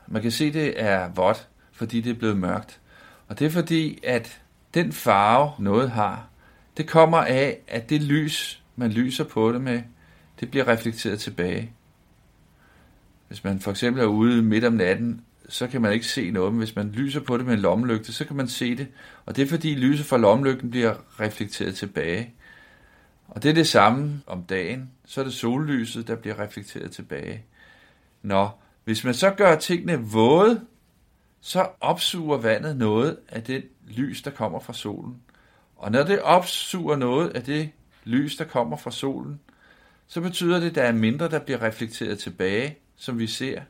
Man 0.08 0.22
kan 0.22 0.32
se, 0.32 0.54
det 0.54 0.82
er 0.82 1.10
vådt, 1.16 1.48
fordi 1.72 2.02
det 2.02 2.10
er 2.10 2.20
blevet 2.20 2.38
mørkt. 2.38 2.80
Og 3.28 3.40
det 3.40 3.46
er 3.46 3.50
fordi, 3.50 4.00
at 4.04 4.42
den 4.74 4.92
farve, 4.92 5.52
noget 5.60 5.92
har, 5.92 6.28
det 6.78 6.88
kommer 6.88 7.18
af, 7.18 7.58
at 7.68 7.90
det 7.90 8.02
lys, 8.02 8.64
man 8.76 8.92
lyser 8.92 9.24
på 9.24 9.52
det 9.52 9.62
med, 9.62 9.82
det 10.40 10.52
bliver 10.52 10.68
reflekteret 10.68 11.20
tilbage. 11.20 11.72
Hvis 13.28 13.44
man 13.44 13.60
for 13.60 13.72
eksempel 13.72 14.04
er 14.04 14.08
ude 14.08 14.44
midt 14.44 14.64
om 14.64 14.74
natten, 14.74 15.22
så 15.50 15.68
kan 15.68 15.82
man 15.82 15.94
ikke 15.94 16.06
se 16.06 16.32
noget, 16.32 16.54
men 16.54 16.60
hvis 16.60 16.76
man 16.76 16.92
lyser 16.92 17.20
på 17.20 17.38
det 17.38 17.46
med 17.46 17.54
en 17.54 17.60
lommelygte, 17.60 18.14
så 18.14 18.26
kan 18.26 18.36
man 18.36 18.48
se 18.48 18.78
det. 18.78 18.88
Og 19.26 19.36
det 19.36 19.44
er 19.44 19.48
fordi 19.48 19.76
lyset 19.76 20.06
fra 20.06 20.18
lommelygten 20.18 20.70
bliver 20.70 20.96
reflekteret 21.20 21.76
tilbage. 21.76 22.34
Og 23.28 23.44
det 23.44 23.50
er 23.50 23.54
det 23.54 23.68
samme 23.68 24.22
om 24.28 24.44
dagen. 24.44 24.92
Så 25.06 25.22
er 25.22 25.26
det 25.26 25.34
sollyset, 25.34 26.08
der 26.08 26.16
bliver 26.16 26.40
reflekteret 26.40 26.92
tilbage. 26.92 27.46
Nå, 28.22 28.50
hvis 28.84 29.04
man 29.04 29.14
så 29.14 29.32
gør 29.32 29.56
tingene 29.56 30.00
våde, 30.00 30.62
så 31.42 31.68
opsuger 31.82 32.38
vandet 32.38 32.78
noget 32.78 33.18
af 33.30 33.44
det 33.44 33.66
lys, 33.88 34.22
der 34.22 34.32
kommer 34.32 34.60
fra 34.60 34.74
solen. 34.74 35.22
Og 35.76 35.92
når 35.92 36.04
det 36.04 36.22
opsuger 36.22 36.96
noget 36.96 37.30
af 37.30 37.44
det 37.44 37.70
lys, 38.04 38.38
der 38.38 38.44
kommer 38.44 38.78
fra 38.78 38.92
solen, 38.92 39.40
så 40.08 40.22
betyder 40.22 40.60
det, 40.60 40.70
at 40.70 40.76
der 40.76 40.84
er 40.84 40.92
mindre, 40.92 41.30
der 41.30 41.40
bliver 41.40 41.62
reflekteret 41.62 42.20
tilbage, 42.20 42.78
som 42.96 43.20
vi 43.20 43.28
ser. 43.28 43.62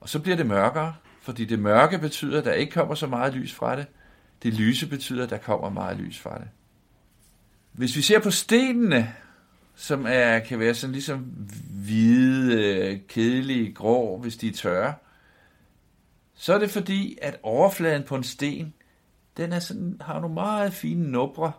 Og 0.00 0.08
så 0.08 0.18
bliver 0.18 0.36
det 0.36 0.46
mørkere, 0.46 0.94
fordi 1.22 1.44
det 1.44 1.58
mørke 1.58 1.98
betyder, 1.98 2.38
at 2.38 2.44
der 2.44 2.52
ikke 2.52 2.72
kommer 2.72 2.94
så 2.94 3.06
meget 3.06 3.34
lys 3.34 3.54
fra 3.54 3.76
det. 3.76 3.86
Det 4.42 4.54
lyse 4.54 4.88
betyder, 4.88 5.24
at 5.24 5.30
der 5.30 5.38
kommer 5.38 5.68
meget 5.68 5.96
lys 5.96 6.18
fra 6.18 6.38
det. 6.38 6.48
Hvis 7.72 7.96
vi 7.96 8.02
ser 8.02 8.18
på 8.18 8.30
stenene, 8.30 9.14
som 9.74 10.06
er, 10.08 10.38
kan 10.38 10.58
være 10.58 10.74
sådan 10.74 10.92
ligesom 10.92 11.18
hvide, 11.70 12.64
øh, 12.64 13.00
kedelige, 13.08 13.72
grå, 13.72 14.18
hvis 14.18 14.36
de 14.36 14.48
er 14.48 14.52
tørre, 14.52 14.94
så 16.34 16.54
er 16.54 16.58
det 16.58 16.70
fordi, 16.70 17.18
at 17.22 17.38
overfladen 17.42 18.02
på 18.02 18.16
en 18.16 18.24
sten, 18.24 18.74
den 19.36 19.52
er 19.52 19.58
sådan, 19.58 19.96
har 20.00 20.20
nogle 20.20 20.34
meget 20.34 20.72
fine 20.72 21.10
nubre 21.10 21.52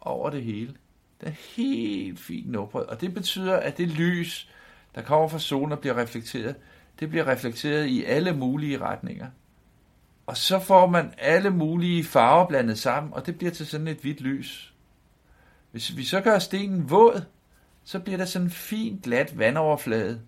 over 0.00 0.30
det 0.30 0.42
hele. 0.42 0.74
Den 1.20 1.28
er 1.28 1.54
helt 1.56 2.20
fint 2.20 2.50
nubret, 2.50 2.86
og 2.86 3.00
det 3.00 3.14
betyder, 3.14 3.56
at 3.56 3.78
det 3.78 3.88
lys, 3.88 4.50
der 4.94 5.02
kommer 5.02 5.28
fra 5.28 5.38
solen 5.38 5.72
og 5.72 5.78
bliver 5.78 5.96
reflekteret, 5.96 6.56
det 7.00 7.10
bliver 7.10 7.26
reflekteret 7.26 7.86
i 7.86 8.04
alle 8.04 8.36
mulige 8.36 8.78
retninger. 8.78 9.30
Og 10.26 10.36
så 10.36 10.58
får 10.58 10.86
man 10.86 11.14
alle 11.18 11.50
mulige 11.50 12.04
farver 12.04 12.46
blandet 12.46 12.78
sammen, 12.78 13.12
og 13.12 13.26
det 13.26 13.38
bliver 13.38 13.50
til 13.50 13.66
sådan 13.66 13.88
et 13.88 13.98
hvidt 13.98 14.20
lys. 14.20 14.74
Hvis 15.70 15.96
vi 15.96 16.04
så 16.04 16.20
gør 16.20 16.38
stenen 16.38 16.90
våd, 16.90 17.24
så 17.84 18.00
bliver 18.00 18.16
der 18.16 18.24
sådan 18.24 18.46
en 18.46 18.50
fin, 18.50 19.00
glat 19.02 19.38
vandoverflade. 19.38 20.20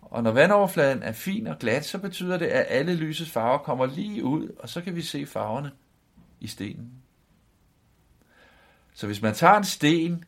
Og 0.00 0.22
når 0.22 0.30
vandoverfladen 0.30 1.02
er 1.02 1.12
fin 1.12 1.46
og 1.46 1.58
glat, 1.58 1.84
så 1.84 1.98
betyder 1.98 2.38
det, 2.38 2.46
at 2.46 2.66
alle 2.68 2.94
lysets 2.94 3.30
farver 3.30 3.58
kommer 3.58 3.86
lige 3.86 4.24
ud, 4.24 4.48
og 4.58 4.68
så 4.68 4.80
kan 4.80 4.96
vi 4.96 5.02
se 5.02 5.26
farverne 5.26 5.70
i 6.40 6.46
stenen. 6.46 6.92
Så 8.94 9.06
hvis 9.06 9.22
man 9.22 9.34
tager 9.34 9.56
en 9.56 9.64
sten, 9.64 10.24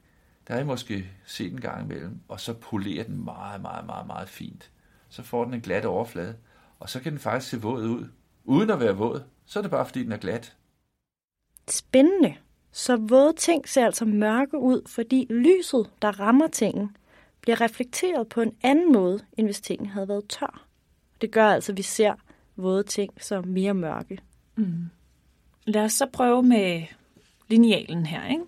der 0.48 0.54
har 0.54 0.60
I 0.60 0.64
måske 0.64 1.10
set 1.24 1.52
en 1.52 1.60
gang 1.60 1.84
imellem, 1.84 2.20
og 2.28 2.40
så 2.40 2.52
polerer 2.52 3.04
den 3.04 3.24
meget, 3.24 3.60
meget, 3.62 3.86
meget, 3.86 4.06
meget 4.06 4.28
fint, 4.28 4.70
så 5.16 5.22
får 5.22 5.44
den 5.44 5.54
en 5.54 5.60
glat 5.60 5.84
overflade, 5.84 6.36
og 6.78 6.90
så 6.90 7.00
kan 7.00 7.12
den 7.12 7.20
faktisk 7.20 7.50
se 7.50 7.60
våd 7.60 7.84
ud. 7.84 8.08
Uden 8.44 8.70
at 8.70 8.80
være 8.80 8.96
våd, 8.96 9.22
så 9.46 9.58
er 9.58 9.62
det 9.62 9.70
bare 9.70 9.86
fordi, 9.86 10.02
den 10.02 10.12
er 10.12 10.16
glat. 10.16 10.56
Spændende. 11.68 12.34
Så 12.72 12.96
våde 12.96 13.32
ting 13.32 13.68
ser 13.68 13.86
altså 13.86 14.04
mørke 14.04 14.58
ud, 14.58 14.82
fordi 14.88 15.26
lyset, 15.30 15.90
der 16.02 16.20
rammer 16.20 16.46
tingen, 16.46 16.96
bliver 17.40 17.60
reflekteret 17.60 18.28
på 18.28 18.40
en 18.40 18.56
anden 18.62 18.92
måde, 18.92 19.20
end 19.32 19.46
hvis 19.46 19.60
tingen 19.60 19.88
havde 19.88 20.08
været 20.08 20.28
tør. 20.28 20.66
Det 21.20 21.30
gør 21.30 21.46
altså, 21.46 21.72
at 21.72 21.78
vi 21.78 21.82
ser 21.82 22.14
våde 22.56 22.82
ting 22.82 23.22
som 23.22 23.46
mere 23.46 23.74
mørke. 23.74 24.18
Mm. 24.56 24.84
Lad 25.64 25.84
os 25.84 25.92
så 25.92 26.06
prøve 26.12 26.42
med 26.42 26.82
linealen 27.48 28.06
her, 28.06 28.28
ikke? 28.28 28.44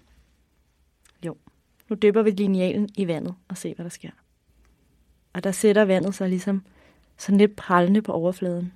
Nu 1.89 1.95
dypper 1.95 2.23
vi 2.23 2.31
linealen 2.31 2.89
i 2.97 3.07
vandet 3.07 3.35
og 3.49 3.57
se, 3.57 3.75
hvad 3.75 3.85
der 3.85 3.91
sker. 3.91 4.11
Og 5.39 5.45
der 5.45 5.53
sætter 5.53 5.85
vandet 5.85 6.15
sig 6.15 6.29
ligesom 6.29 6.63
sådan 7.17 7.39
lidt 7.39 7.57
prallende 7.57 8.03
på 8.03 8.13
overfladen. 8.13 8.73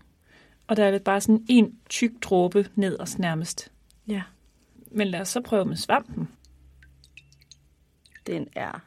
Og 0.66 0.76
der 0.76 0.84
er 0.84 0.90
det 0.90 1.02
bare 1.02 1.20
sådan 1.20 1.44
en 1.48 1.78
tyk 1.88 2.10
dråbe 2.22 2.68
nederst 2.74 3.18
nærmest. 3.18 3.72
Ja. 4.08 4.22
Men 4.90 5.08
lad 5.08 5.20
os 5.20 5.28
så 5.28 5.40
prøve 5.40 5.64
med 5.64 5.76
svampen. 5.76 6.28
Den 8.26 8.48
er 8.56 8.84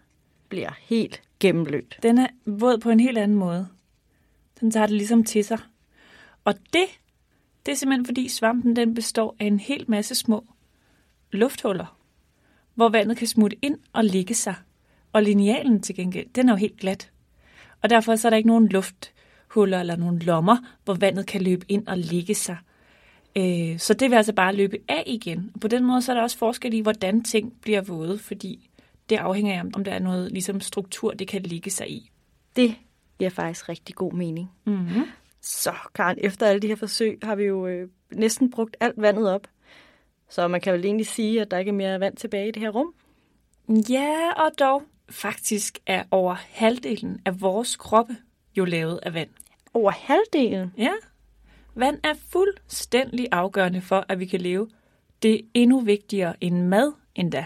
bliver 0.49 0.71
helt 0.79 1.21
gennemblødt. 1.39 1.99
Den 2.03 2.17
er 2.17 2.27
våd 2.45 2.77
på 2.77 2.89
en 2.89 2.99
helt 2.99 3.17
anden 3.17 3.37
måde. 3.37 3.67
Den 4.59 4.71
tager 4.71 4.85
det 4.85 4.95
ligesom 4.95 5.23
til 5.23 5.45
sig. 5.45 5.59
Og 6.43 6.53
det, 6.73 6.87
det 7.65 7.71
er 7.71 7.75
simpelthen 7.75 8.05
fordi 8.05 8.29
svampen 8.29 8.75
den 8.75 8.93
består 8.93 9.35
af 9.39 9.45
en 9.45 9.59
hel 9.59 9.85
masse 9.87 10.15
små 10.15 10.45
lufthuller, 11.31 11.97
hvor 12.75 12.89
vandet 12.89 13.17
kan 13.17 13.27
smutte 13.27 13.57
ind 13.61 13.77
og 13.93 14.05
ligge 14.05 14.33
sig. 14.33 14.55
Og 15.13 15.23
linealen 15.23 15.81
til 15.81 15.95
gengæld, 15.95 16.29
den 16.35 16.49
er 16.49 16.53
jo 16.53 16.57
helt 16.57 16.77
glat. 16.77 17.11
Og 17.83 17.89
derfor 17.89 18.15
så 18.15 18.27
er 18.27 18.29
der 18.29 18.37
ikke 18.37 18.49
nogen 18.49 18.67
lufthuller 18.67 19.79
eller 19.79 19.95
nogen 19.95 20.19
lommer, 20.19 20.57
hvor 20.83 20.93
vandet 20.93 21.25
kan 21.27 21.41
løbe 21.41 21.65
ind 21.69 21.87
og 21.87 21.97
ligge 21.97 22.35
sig. 22.35 22.57
Øh, 23.37 23.79
Så 23.79 23.93
det 23.93 24.09
vil 24.09 24.15
altså 24.17 24.33
bare 24.33 24.55
løbe 24.55 24.77
af 24.87 25.03
igen. 25.07 25.51
Og 25.53 25.59
på 25.59 25.67
den 25.67 25.83
måde 25.83 26.01
så 26.01 26.11
er 26.11 26.15
der 26.15 26.23
også 26.23 26.37
forskel 26.37 26.73
i, 26.73 26.79
hvordan 26.79 27.23
ting 27.23 27.53
bliver 27.61 27.81
våde, 27.81 28.17
fordi 28.17 28.69
det 29.09 29.15
afhænger 29.15 29.59
af, 29.59 29.63
om 29.73 29.83
der 29.83 29.91
er 29.91 29.99
noget 29.99 30.31
ligesom 30.31 30.61
struktur, 30.61 31.11
det 31.11 31.27
kan 31.27 31.41
ligge 31.41 31.71
sig 31.71 31.89
i. 31.91 32.11
Det 32.55 32.75
giver 33.19 33.29
faktisk 33.29 33.69
rigtig 33.69 33.95
god 33.95 34.13
mening. 34.13 34.51
Mm-hmm. 34.65 35.03
Så, 35.41 35.73
Karen, 35.95 36.17
efter 36.21 36.47
alle 36.47 36.59
de 36.59 36.67
her 36.67 36.75
forsøg 36.75 37.19
har 37.23 37.35
vi 37.35 37.43
jo 37.43 37.67
øh, 37.67 37.89
næsten 38.11 38.51
brugt 38.51 38.77
alt 38.79 39.01
vandet 39.01 39.29
op. 39.31 39.47
Så 40.29 40.47
man 40.47 40.61
kan 40.61 40.73
vel 40.73 40.85
egentlig 40.85 41.07
sige, 41.07 41.41
at 41.41 41.51
der 41.51 41.57
ikke 41.57 41.69
er 41.69 41.73
mere 41.73 41.99
vand 41.99 42.15
tilbage 42.15 42.47
i 42.47 42.51
det 42.51 42.61
her 42.61 42.69
rum. 42.69 42.93
Ja, 43.89 44.31
og 44.31 44.51
dog. 44.59 44.83
Faktisk 45.09 45.79
er 45.85 46.03
over 46.11 46.33
halvdelen 46.33 47.21
af 47.25 47.41
vores 47.41 47.75
kroppe 47.75 48.17
jo 48.57 48.65
lavet 48.65 48.99
af 49.03 49.13
vand. 49.13 49.29
Over 49.73 49.91
halvdelen. 49.91 50.73
Ja. 50.77 50.91
Vand 51.75 51.99
er 52.03 52.13
fuldstændig 52.13 53.27
afgørende 53.31 53.81
for, 53.81 54.05
at 54.09 54.19
vi 54.19 54.25
kan 54.25 54.41
leve. 54.41 54.69
Det 55.21 55.35
er 55.35 55.39
endnu 55.53 55.79
vigtigere 55.79 56.43
end 56.43 56.61
mad 56.61 56.93
endda. 57.15 57.45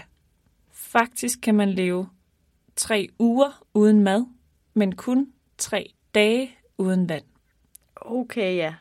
Faktisk 0.70 1.40
kan 1.40 1.54
man 1.54 1.68
leve 1.68 2.08
tre 2.76 3.08
uger 3.18 3.62
uden 3.74 4.00
mad, 4.00 4.26
men 4.74 4.94
kun 4.96 5.32
tre 5.58 5.92
dage 6.14 6.58
uden 6.78 7.08
vand. 7.08 7.24
Okay, 7.96 8.56
ja. 8.56 8.74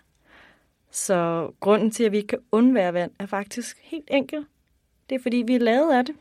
Så 0.92 1.52
grunden 1.60 1.92
til, 1.92 2.04
at 2.04 2.12
vi 2.12 2.18
ikke 2.18 2.28
kan 2.28 2.44
undvære 2.52 2.94
vand, 2.94 3.12
er 3.20 3.26
faktisk 3.26 3.78
helt 3.82 4.08
enkel. 4.12 4.46
Det 5.10 5.16
er, 5.16 5.20
fordi 5.20 5.38
vi 5.38 5.56
er 5.56 5.60
lavet 5.60 5.94
af 5.94 6.06
det. 6.06 6.16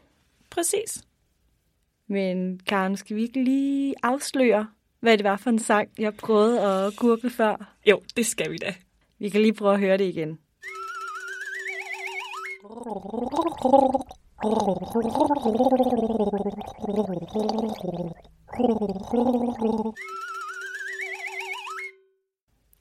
Præcis. 0.50 1.04
Men 2.08 2.60
Karen, 2.66 2.96
skal 2.96 3.16
vi 3.16 3.22
ikke 3.22 3.44
lige 3.44 3.94
afsløre, 4.02 4.66
hvad 5.00 5.18
det 5.18 5.24
var 5.24 5.36
for 5.36 5.50
en 5.50 5.58
sang, 5.58 5.88
jeg 5.98 6.14
prøvede 6.14 6.60
at 6.60 6.96
gurgle 6.96 7.30
før? 7.30 7.74
Jo, 7.86 8.00
det 8.16 8.26
skal 8.26 8.52
vi 8.52 8.56
da. 8.56 8.74
Vi 9.18 9.28
kan 9.28 9.40
lige 9.40 9.54
prøve 9.54 9.74
at 9.74 9.80
høre 9.80 9.98
det 9.98 10.04
igen. 10.04 10.38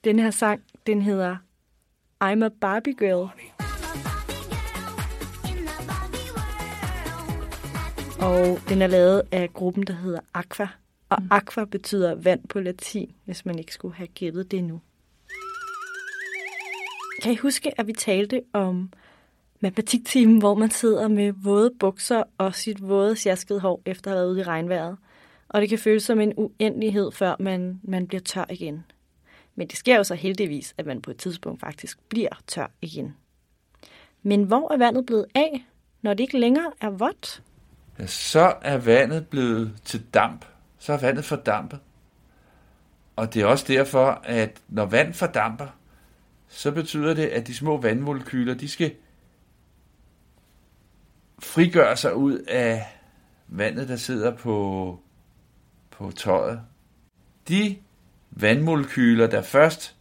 Den 0.03 0.19
her 0.19 0.31
sang, 0.31 0.61
den 0.87 1.01
hedder 1.01 1.37
I'm 2.23 2.45
a 2.45 2.49
Barbie 2.61 2.93
Girl. 2.93 3.29
Og 8.21 8.59
den 8.69 8.81
er 8.81 8.87
lavet 8.87 9.21
af 9.31 9.53
gruppen, 9.53 9.83
der 9.83 9.93
hedder 9.93 10.19
Aqua. 10.33 10.67
Og 11.09 11.17
aqua 11.31 11.65
betyder 11.65 12.15
vand 12.15 12.47
på 12.47 12.59
latin, 12.59 13.15
hvis 13.25 13.45
man 13.45 13.59
ikke 13.59 13.73
skulle 13.73 13.95
have 13.95 14.07
gættet 14.07 14.51
det 14.51 14.63
nu. 14.63 14.81
Kan 17.21 17.31
I 17.31 17.35
huske, 17.35 17.79
at 17.79 17.87
vi 17.87 17.93
talte 17.93 18.41
om 18.53 18.93
matematiktimen, 19.59 20.37
hvor 20.39 20.55
man 20.55 20.71
sidder 20.71 21.07
med 21.07 21.33
våde 21.43 21.71
bukser 21.79 22.23
og 22.37 22.55
sit 22.55 22.87
våde 22.87 23.15
sjaskede 23.15 23.59
hår 23.59 23.81
efter 23.85 24.11
at 24.11 24.17
have 24.17 24.23
været 24.23 24.31
ude 24.31 24.39
i 24.39 24.43
regnvejret? 24.43 24.97
Og 25.49 25.61
det 25.61 25.69
kan 25.69 25.79
føles 25.79 26.03
som 26.03 26.19
en 26.19 26.33
uendelighed, 26.37 27.11
før 27.11 27.35
man, 27.39 27.79
man 27.83 28.07
bliver 28.07 28.21
tør 28.21 28.45
igen. 28.49 28.83
Men 29.55 29.67
det 29.67 29.77
sker 29.77 29.97
jo 29.97 30.03
så 30.03 30.15
heldigvis, 30.15 30.73
at 30.77 30.85
man 30.85 31.01
på 31.01 31.11
et 31.11 31.17
tidspunkt 31.17 31.59
faktisk 31.59 31.99
bliver 32.09 32.41
tør 32.47 32.71
igen. 32.81 33.15
Men 34.23 34.43
hvor 34.43 34.73
er 34.73 34.77
vandet 34.77 35.05
blevet 35.05 35.25
af, 35.35 35.65
når 36.01 36.13
det 36.13 36.23
ikke 36.23 36.39
længere 36.39 36.71
er 36.81 36.89
vådt? 36.89 37.43
Ja, 37.99 38.05
så 38.05 38.55
er 38.61 38.77
vandet 38.77 39.27
blevet 39.27 39.73
til 39.85 40.05
damp. 40.13 40.45
Så 40.77 40.93
er 40.93 40.97
vandet 40.97 41.25
fordampet. 41.25 41.79
Og 43.15 43.33
det 43.33 43.41
er 43.41 43.45
også 43.45 43.65
derfor, 43.67 44.21
at 44.23 44.61
når 44.67 44.85
vand 44.85 45.13
fordamper, 45.13 45.67
så 46.47 46.71
betyder 46.71 47.13
det, 47.13 47.25
at 47.25 47.47
de 47.47 47.55
små 47.55 47.81
vandmolekyler, 47.81 48.53
de 48.53 48.67
skal 48.67 48.95
frigøre 51.39 51.97
sig 51.97 52.15
ud 52.15 52.37
af 52.37 52.85
vandet, 53.47 53.87
der 53.87 53.95
sidder 53.95 54.35
på, 54.35 54.99
på 55.91 56.11
tøjet. 56.11 56.61
De 57.47 57.77
vandmolekyler, 58.31 59.27
der 59.27 59.41
først 59.41 59.95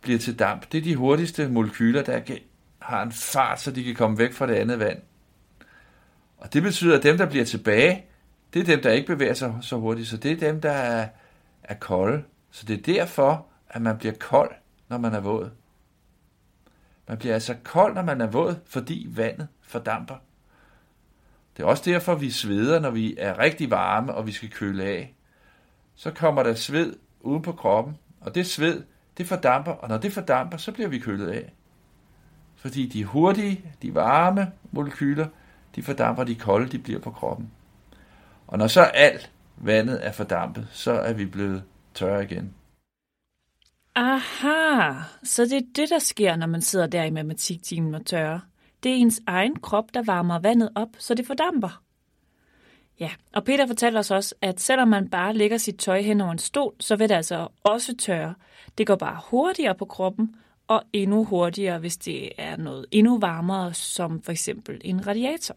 bliver 0.00 0.18
til 0.18 0.38
damp, 0.38 0.72
det 0.72 0.78
er 0.78 0.82
de 0.82 0.96
hurtigste 0.96 1.48
molekyler, 1.48 2.02
der 2.02 2.20
har 2.78 3.02
en 3.02 3.12
fart, 3.12 3.60
så 3.60 3.70
de 3.70 3.84
kan 3.84 3.94
komme 3.94 4.18
væk 4.18 4.32
fra 4.32 4.46
det 4.46 4.54
andet 4.54 4.78
vand. 4.78 5.02
Og 6.46 6.52
det 6.52 6.62
betyder, 6.62 6.96
at 6.96 7.02
dem, 7.02 7.18
der 7.18 7.26
bliver 7.26 7.44
tilbage, 7.44 8.04
det 8.54 8.60
er 8.60 8.64
dem, 8.64 8.82
der 8.82 8.90
ikke 8.90 9.06
bevæger 9.06 9.34
sig 9.34 9.54
så 9.60 9.76
hurtigt, 9.76 10.08
så 10.08 10.16
det 10.16 10.32
er 10.32 10.36
dem, 10.36 10.60
der 10.60 10.70
er, 10.70 11.08
er 11.62 11.74
kolde. 11.74 12.22
Så 12.50 12.66
det 12.66 12.78
er 12.78 12.94
derfor, 12.94 13.46
at 13.68 13.82
man 13.82 13.98
bliver 13.98 14.14
kold, 14.20 14.50
når 14.88 14.98
man 14.98 15.14
er 15.14 15.20
våd. 15.20 15.50
Man 17.08 17.18
bliver 17.18 17.34
altså 17.34 17.54
kold, 17.64 17.94
når 17.94 18.02
man 18.02 18.20
er 18.20 18.26
våd, 18.26 18.56
fordi 18.66 19.06
vandet 19.10 19.48
fordamper. 19.62 20.14
Det 21.56 21.62
er 21.62 21.66
også 21.66 21.82
derfor, 21.86 22.14
vi 22.14 22.30
sveder, 22.30 22.80
når 22.80 22.90
vi 22.90 23.16
er 23.18 23.38
rigtig 23.38 23.70
varme, 23.70 24.14
og 24.14 24.26
vi 24.26 24.32
skal 24.32 24.50
køle 24.50 24.84
af. 24.84 25.14
Så 25.94 26.10
kommer 26.10 26.42
der 26.42 26.54
sved 26.54 26.96
uden 27.20 27.42
på 27.42 27.52
kroppen, 27.52 27.96
og 28.20 28.34
det 28.34 28.46
sved, 28.46 28.82
det 29.18 29.26
fordamper, 29.26 29.72
og 29.72 29.88
når 29.88 29.98
det 29.98 30.12
fordamper, 30.12 30.56
så 30.56 30.72
bliver 30.72 30.88
vi 30.88 30.98
kølet 30.98 31.28
af. 31.28 31.52
Fordi 32.56 32.86
de 32.86 33.04
hurtige, 33.04 33.64
de 33.82 33.94
varme 33.94 34.52
molekyler, 34.72 35.26
de 35.76 35.82
fordamper, 35.82 36.24
de 36.24 36.34
kolde, 36.34 36.68
de 36.68 36.78
bliver 36.78 37.00
på 37.00 37.10
kroppen. 37.10 37.50
Og 38.46 38.58
når 38.58 38.66
så 38.66 38.82
alt 38.82 39.30
vandet 39.56 40.06
er 40.06 40.12
fordampet, 40.12 40.68
så 40.72 40.92
er 40.92 41.12
vi 41.12 41.26
blevet 41.26 41.62
tørre 41.94 42.24
igen. 42.24 42.54
Aha, 43.94 44.92
så 45.24 45.42
det 45.42 45.52
er 45.52 45.66
det, 45.76 45.90
der 45.90 45.98
sker, 45.98 46.36
når 46.36 46.46
man 46.46 46.62
sidder 46.62 46.86
der 46.86 47.04
i 47.04 47.10
matematiktimen 47.10 47.94
og 47.94 48.06
tørrer. 48.06 48.40
Det 48.82 48.90
er 48.90 48.96
ens 48.96 49.20
egen 49.26 49.56
krop, 49.56 49.84
der 49.94 50.02
varmer 50.02 50.38
vandet 50.38 50.70
op, 50.74 50.88
så 50.98 51.14
det 51.14 51.26
fordamper. 51.26 51.82
Ja, 53.00 53.10
og 53.32 53.44
Peter 53.44 53.66
fortæller 53.66 54.00
os 54.00 54.10
også, 54.10 54.34
at 54.42 54.60
selvom 54.60 54.88
man 54.88 55.08
bare 55.08 55.34
lægger 55.34 55.58
sit 55.58 55.76
tøj 55.76 56.00
hen 56.00 56.20
over 56.20 56.32
en 56.32 56.38
stol, 56.38 56.74
så 56.80 56.96
vil 56.96 57.08
det 57.08 57.14
altså 57.14 57.48
også 57.64 57.96
tørre. 57.96 58.34
Det 58.78 58.86
går 58.86 58.96
bare 58.96 59.20
hurtigere 59.30 59.74
på 59.74 59.84
kroppen, 59.84 60.34
og 60.68 60.82
endnu 60.92 61.24
hurtigere, 61.24 61.78
hvis 61.78 61.96
det 61.96 62.32
er 62.38 62.56
noget 62.56 62.86
endnu 62.90 63.18
varmere, 63.18 63.74
som 63.74 64.22
for 64.22 64.32
eksempel 64.32 64.80
en 64.84 65.06
radiator. 65.06 65.56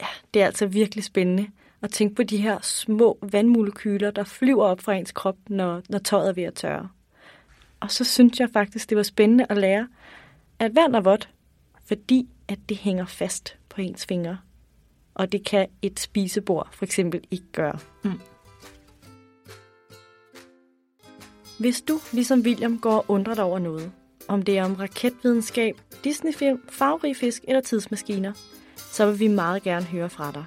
Ja, 0.00 0.06
det 0.34 0.42
er 0.42 0.46
altså 0.46 0.66
virkelig 0.66 1.04
spændende 1.04 1.48
at 1.82 1.90
tænke 1.90 2.14
på 2.14 2.22
de 2.22 2.36
her 2.36 2.58
små 2.62 3.18
vandmolekyler, 3.22 4.10
der 4.10 4.24
flyver 4.24 4.64
op 4.64 4.80
fra 4.80 4.94
ens 4.94 5.12
krop, 5.12 5.36
når, 5.48 5.82
når 5.88 5.98
tøjet 5.98 6.28
er 6.28 6.32
ved 6.32 6.42
at 6.42 6.54
tørre. 6.54 6.88
Og 7.80 7.90
så 7.90 8.04
synes 8.04 8.40
jeg 8.40 8.50
faktisk, 8.52 8.88
det 8.88 8.96
var 8.96 9.02
spændende 9.02 9.46
at 9.48 9.56
lære, 9.56 9.88
at 10.58 10.74
vand 10.74 10.96
er 10.96 11.00
vådt, 11.00 11.30
fordi 11.84 12.28
at 12.48 12.58
det 12.68 12.76
hænger 12.76 13.04
fast 13.06 13.56
på 13.68 13.80
ens 13.80 14.06
fingre. 14.06 14.38
Og 15.14 15.32
det 15.32 15.46
kan 15.46 15.66
et 15.82 16.00
spisebord 16.00 16.68
for 16.72 16.84
eksempel 16.84 17.20
ikke 17.30 17.52
gøre. 17.52 17.78
Mm. 18.04 18.20
Hvis 21.58 21.80
du, 21.80 22.00
ligesom 22.12 22.40
William, 22.40 22.78
går 22.78 22.96
og 22.96 23.04
undrer 23.08 23.34
dig 23.34 23.44
over 23.44 23.58
noget, 23.58 23.92
om 24.28 24.42
det 24.42 24.58
er 24.58 24.64
om 24.64 24.74
raketvidenskab, 24.74 25.80
Disneyfilm, 26.04 26.60
farverige 26.68 27.14
fisk 27.14 27.44
eller 27.48 27.60
tidsmaskiner, 27.60 28.32
så 28.76 29.06
vil 29.06 29.20
vi 29.20 29.28
meget 29.28 29.62
gerne 29.62 29.84
høre 29.84 30.10
fra 30.10 30.32
dig. 30.32 30.44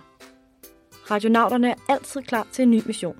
Radionauterne 1.12 1.70
er 1.70 1.76
altid 1.90 2.22
klar 2.22 2.48
til 2.52 2.64
en 2.64 2.72
ny 2.72 2.82
mission. 2.86 3.16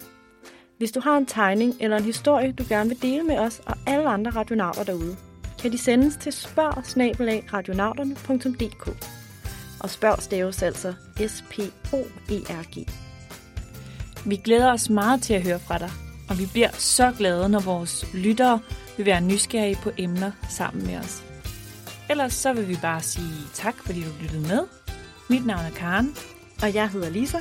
Hvis 0.78 0.92
du 0.92 1.00
har 1.00 1.18
en 1.18 1.26
tegning 1.26 1.76
eller 1.80 1.98
en 1.98 2.04
historie, 2.04 2.52
du 2.52 2.64
gerne 2.70 2.90
vil 2.90 3.02
dele 3.02 3.24
med 3.24 3.38
os 3.40 3.62
og 3.66 3.76
alle 3.86 4.10
andre 4.10 4.32
radionauter 4.32 4.84
derude, 4.84 5.18
kan 5.62 5.72
de 5.72 5.78
sendes 5.78 6.16
til 6.16 6.32
spørg 6.32 6.78
Og 9.80 9.90
spørg 9.90 10.22
staves 10.22 10.64
altså 10.64 10.94
S-P-O-E-R-G. 11.28 12.90
Vi 14.26 14.36
glæder 14.36 14.74
os 14.74 14.90
meget 14.90 15.22
til 15.22 15.34
at 15.34 15.44
høre 15.44 15.60
fra 15.60 15.78
dig, 15.78 15.92
og 16.30 16.40
vi 16.40 16.46
bliver 16.46 16.70
så 16.74 17.12
glade, 17.18 17.50
når 17.50 17.60
vores 17.60 18.06
lyttere 18.14 18.60
vil 18.98 19.06
være 19.06 19.22
nysgerrige 19.22 19.78
på 19.84 19.92
emner 19.98 20.32
sammen 20.50 20.86
med 20.86 20.98
os. 20.98 21.24
Ellers 22.10 22.34
så 22.34 22.54
vil 22.54 22.68
vi 22.68 22.78
bare 22.82 23.02
sige 23.02 23.34
tak, 23.54 23.76
fordi 23.86 24.02
du 24.04 24.10
lyttede 24.22 24.42
med. 24.42 24.60
Mit 25.30 25.46
navn 25.46 25.66
er 25.66 25.70
Karen, 25.70 26.16
Og 26.62 26.74
jeg 26.74 26.90
hedder 26.90 27.10
Lisa. 27.10 27.38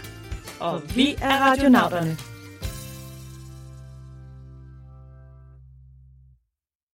og 0.61 0.83
vi 0.95 1.15
er 1.23 1.39
radionauterne. 1.39 2.17